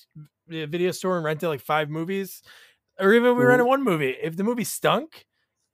[0.48, 2.42] video store and rented like five movies,
[2.98, 3.46] or even if we Mhm.
[3.46, 5.26] rented one movie, if the movie stunk,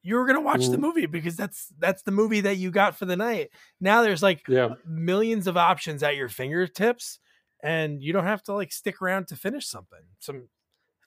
[0.02, 0.80] you were gonna watch the Mhm.
[0.80, 3.50] movie because that's that's the movie that you got for the night.
[3.80, 7.20] Now there's like yeah millions of options at your fingertips
[7.62, 10.48] and you don't have to like stick around to finish something some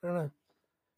[0.03, 0.31] i don't know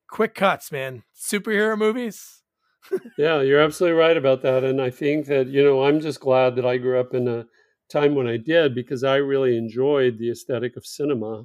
[0.09, 2.43] quick cuts man superhero movies
[3.17, 4.63] Yeah, you're absolutely right about that.
[4.63, 7.47] And I think that, you know, I'm just glad that I grew up in a
[7.89, 11.41] time when I did because I really enjoyed the aesthetic of cinema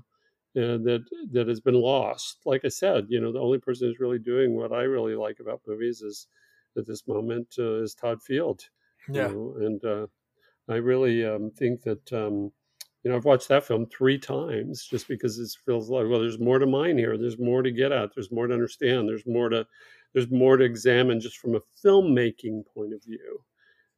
[0.54, 2.44] uh, that that has been lost.
[2.44, 5.40] Like I said, you know, the only person who's really doing what I really like
[5.40, 6.26] about movies is
[6.76, 8.68] at this moment uh, is Todd Field.
[9.14, 10.06] you yeah know, and uh,
[10.68, 12.52] I really um, think that um,
[13.02, 16.38] you know I've watched that film three times just because it feels like well, there's
[16.38, 17.16] more to mine here.
[17.16, 18.14] There's more to get at.
[18.14, 19.08] There's more to understand.
[19.08, 19.66] There's more to
[20.14, 23.42] there's more to examine just from a filmmaking point of view.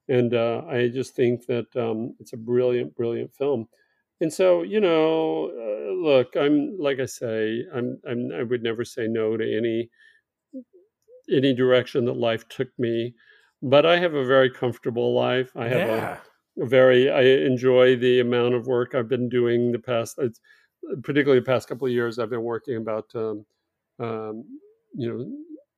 [0.09, 3.69] And uh, I just think that um, it's a brilliant, brilliant film.
[4.21, 8.85] And so, you know, uh, look, I'm like I say, I'm, I'm I would never
[8.85, 9.91] say no to any
[11.31, 13.15] any direction that life took me,
[13.63, 15.51] but I have a very comfortable life.
[15.57, 16.21] I have yeah a, a
[16.57, 20.41] very I enjoy the amount of work I've been doing the past, it's,
[21.03, 22.19] particularly the past couple of years.
[22.19, 23.47] I've been working about um,
[23.99, 24.45] um,
[24.95, 25.37] you know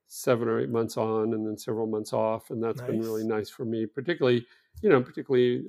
[0.08, 3.38] seven or eight months on, and then several months off, and that's been really Nice.
[3.38, 3.86] nice for me.
[3.86, 4.46] Particularly,
[4.82, 5.64] you know, particularly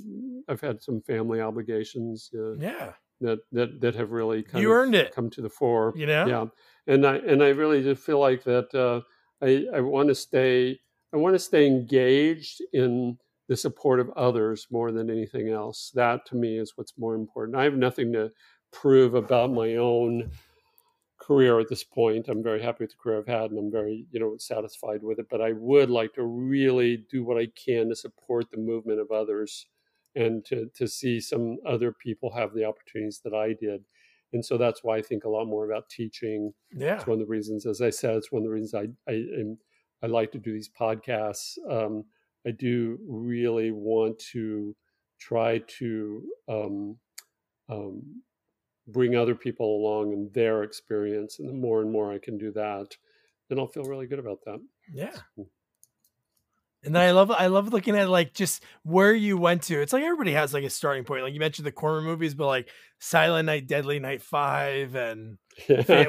[0.47, 4.75] I've had some family obligations uh, yeah that that that have really kind You of
[4.77, 5.11] earned it.
[5.13, 6.45] come to the fore you know yeah
[6.85, 9.01] and i and i really just feel like that uh,
[9.43, 10.79] i i want to stay
[11.13, 13.17] i want to stay engaged in
[13.47, 17.57] the support of others more than anything else that to me is what's more important
[17.57, 18.31] i have nothing to
[18.71, 20.29] prove about my own
[21.27, 22.27] career at this point.
[22.29, 25.19] I'm very happy with the career I've had, and I'm very you know satisfied with
[25.19, 25.27] it.
[25.29, 29.11] But I would like to really do what I can to support the movement of
[29.11, 29.67] others,
[30.15, 33.83] and to to see some other people have the opportunities that I did.
[34.33, 36.53] And so that's why I think a lot more about teaching.
[36.71, 39.11] Yeah, it's one of the reasons, as I said, it's one of the reasons I
[39.11, 39.23] I,
[40.03, 41.57] I like to do these podcasts.
[41.69, 42.05] Um,
[42.47, 44.73] I do really want to
[45.19, 46.97] try to um,
[47.69, 48.21] um,
[48.87, 51.39] bring other people along in their experience.
[51.39, 52.95] And the more and more I can do that,
[53.49, 54.61] then I'll feel really good about that.
[54.93, 55.15] Yeah.
[56.83, 59.81] And then I love I love looking at like just where you went to.
[59.81, 61.23] It's like everybody has like a starting point.
[61.23, 62.69] Like you mentioned the Corman movies, but like
[62.99, 65.37] Silent Night, Deadly Night Five, and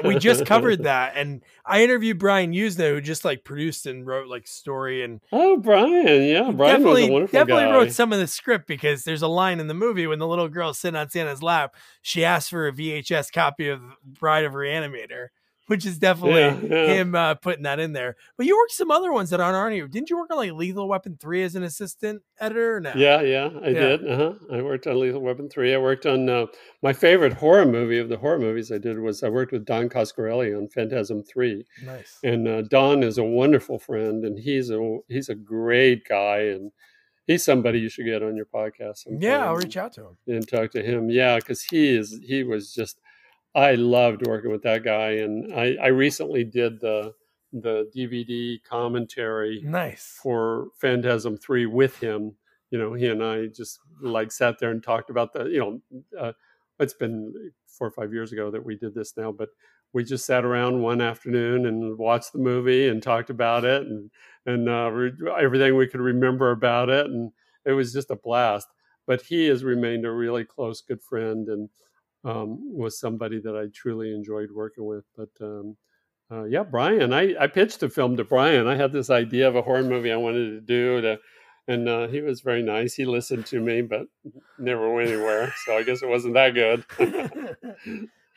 [0.03, 1.13] we just covered that.
[1.15, 5.57] And I interviewed Brian Yuzna, who just like produced and wrote like story and oh
[5.57, 7.71] Brian, yeah, Brian definitely, was a wonderful definitely guy.
[7.71, 10.47] wrote some of the script because there's a line in the movie when the little
[10.49, 15.27] girl's sitting on Santa's lap, she asks for a VHS copy of Bride of Reanimator
[15.69, 16.93] which is definitely Yeah, yeah.
[16.93, 18.15] him uh, putting that in there.
[18.37, 19.87] But you worked some other ones that aren't on here.
[19.87, 22.79] Didn't you work on like Lethal Weapon three as an assistant editor?
[22.79, 22.91] No?
[22.95, 23.79] Yeah, yeah, I Yeah.
[23.79, 24.07] did.
[24.11, 24.33] Uh-huh.
[24.51, 25.73] I worked on Lethal Weapon 3.
[25.73, 26.47] I worked on uh,
[26.81, 29.89] my favorite horror movie of the horror movies I did was I worked with Don
[29.89, 31.63] Coscarelli on Phantasm 3.
[31.85, 32.17] Nice.
[32.23, 36.71] And uh, Don is a wonderful friend and he's a he's a great guy and
[37.27, 38.97] he's somebody you should get on your podcast.
[39.03, 40.17] sometime Yeah, I'll reach out to him.
[40.27, 41.09] and talk to him.
[41.11, 42.99] Yeah, because he is he was just
[43.55, 47.13] I loved working with that guy, and I I recently did the
[47.51, 50.19] the DVD commentary Nice.
[50.21, 52.35] for Phantasm Three with him.
[52.71, 55.45] You know, he and I just like sat there and talked about the.
[55.45, 56.33] You know, uh,
[56.79, 57.33] it's been
[57.67, 59.49] four or five years ago that we did this now, but
[59.93, 64.11] we just sat around one afternoon and watched the movie and talked about it and
[64.45, 65.11] and uh, re-
[65.41, 67.31] everything we could remember about it, and
[67.65, 68.67] it was just a blast.
[69.07, 71.69] But he has remained a really close, good friend, and
[72.23, 75.05] um, was somebody that I truly enjoyed working with.
[75.15, 75.77] But um,
[76.31, 78.67] uh, yeah, Brian, I, I pitched a film to Brian.
[78.67, 81.19] I had this idea of a horror movie I wanted to do, to,
[81.67, 82.93] and uh, he was very nice.
[82.93, 84.07] He listened to me, but
[84.57, 85.53] never went anywhere.
[85.65, 86.85] So I guess it wasn't that good.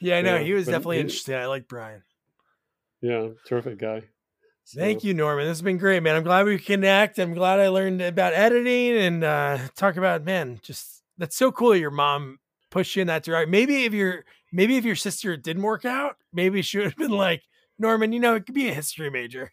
[0.01, 0.37] yeah, I know.
[0.37, 1.37] Yeah, he was definitely he- interested.
[1.37, 2.03] I like Brian.
[3.01, 4.05] yeah, terrific guy.
[4.75, 5.45] Thank you, Norman.
[5.45, 6.15] This has been great, man.
[6.15, 7.19] I'm glad we connect.
[7.19, 10.61] I'm glad I learned about editing and uh, talk about man.
[10.63, 11.75] Just that's so cool.
[11.75, 12.39] Your mom
[12.73, 13.51] pushed you in that direction.
[13.51, 17.13] Maybe if your maybe if your sister didn't work out, maybe she would have been
[17.13, 17.43] like
[17.79, 18.13] Norman.
[18.13, 19.53] You know, it could be a history major.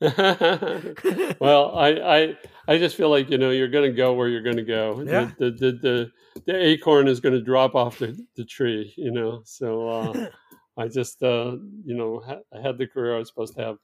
[0.00, 2.36] well, I, I
[2.68, 5.02] I just feel like you know you're going to go where you're going to go.
[5.04, 5.32] Yeah.
[5.38, 6.10] The, the the the
[6.46, 8.94] the acorn is going to drop off the, the tree.
[8.96, 10.26] You know, so uh,
[10.78, 13.76] I just uh, you know ha- I had the career I was supposed to have.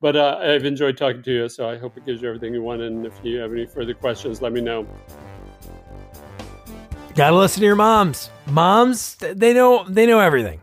[0.00, 2.62] But uh, I've enjoyed talking to you, so I hope it gives you everything you
[2.62, 2.82] want.
[2.82, 4.86] And if you have any further questions, let me know.
[7.14, 8.30] Gotta listen to your moms.
[8.46, 10.62] Moms, they know they know everything.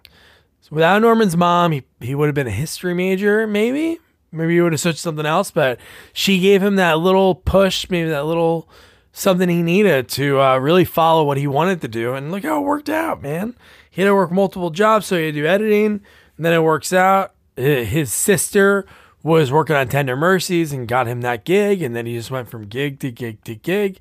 [0.62, 4.00] So without Norman's mom, he, he would have been a history major, maybe.
[4.32, 5.80] Maybe he would have switched something else, but
[6.12, 8.68] she gave him that little push, maybe that little
[9.12, 12.14] something he needed to uh, really follow what he wanted to do.
[12.16, 13.56] And look how it worked out, man.
[13.90, 16.02] He had to work multiple jobs, so he had to do editing,
[16.38, 17.34] and then it works out.
[17.56, 18.88] His sister
[19.22, 22.50] was working on Tender Mercies and got him that gig, and then he just went
[22.50, 24.00] from gig to gig to gig.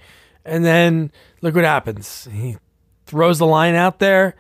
[0.49, 1.13] And then
[1.43, 2.27] look what happens.
[2.33, 2.57] He
[3.07, 4.35] throws the line out there.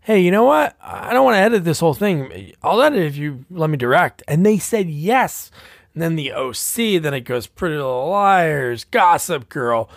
[0.00, 0.76] Hey, you know what?
[0.82, 2.52] I don't want to edit this whole thing.
[2.62, 4.22] I'll edit if you let me direct.
[4.28, 5.50] And they said yes.
[5.94, 9.88] And then the OC, then it goes Pretty Little Liars, Gossip Girl,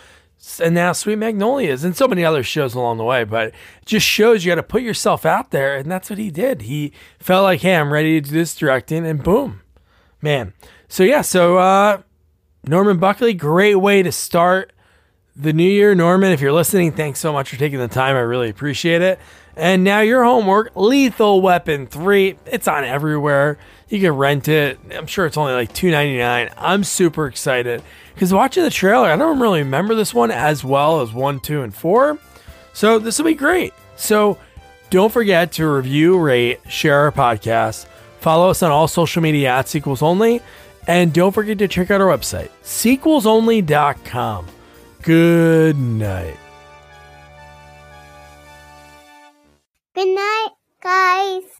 [0.62, 3.24] and now Sweet Magnolias, and so many other shows along the way.
[3.24, 3.54] But it
[3.84, 5.76] just shows you got to put yourself out there.
[5.76, 6.62] And that's what he did.
[6.62, 9.60] He felt like, hey, I'm ready to do this directing, and boom,
[10.22, 10.54] man.
[10.88, 12.02] So, yeah, so uh,
[12.64, 14.72] Norman Buckley, great way to start
[15.38, 15.94] the new year.
[15.94, 18.16] Norman, if you're listening, thanks so much for taking the time.
[18.16, 19.18] I really appreciate it.
[19.56, 22.38] And now your homework Lethal Weapon 3.
[22.46, 23.58] It's on everywhere.
[23.88, 24.78] You can rent it.
[24.92, 26.52] I'm sure it's only like $2.99.
[26.56, 27.82] I'm super excited
[28.14, 31.62] because watching the trailer, I don't really remember this one as well as 1, 2,
[31.62, 32.18] and 4.
[32.72, 33.72] So this will be great.
[33.96, 34.38] So
[34.90, 37.86] don't forget to review, rate, share our podcast.
[38.20, 40.42] Follow us on all social media at Sequels Only.
[40.86, 44.46] And don't forget to check out our website, sequelsonly.com.
[45.08, 46.36] Good night.
[49.94, 50.50] Good night,
[50.82, 51.57] guys.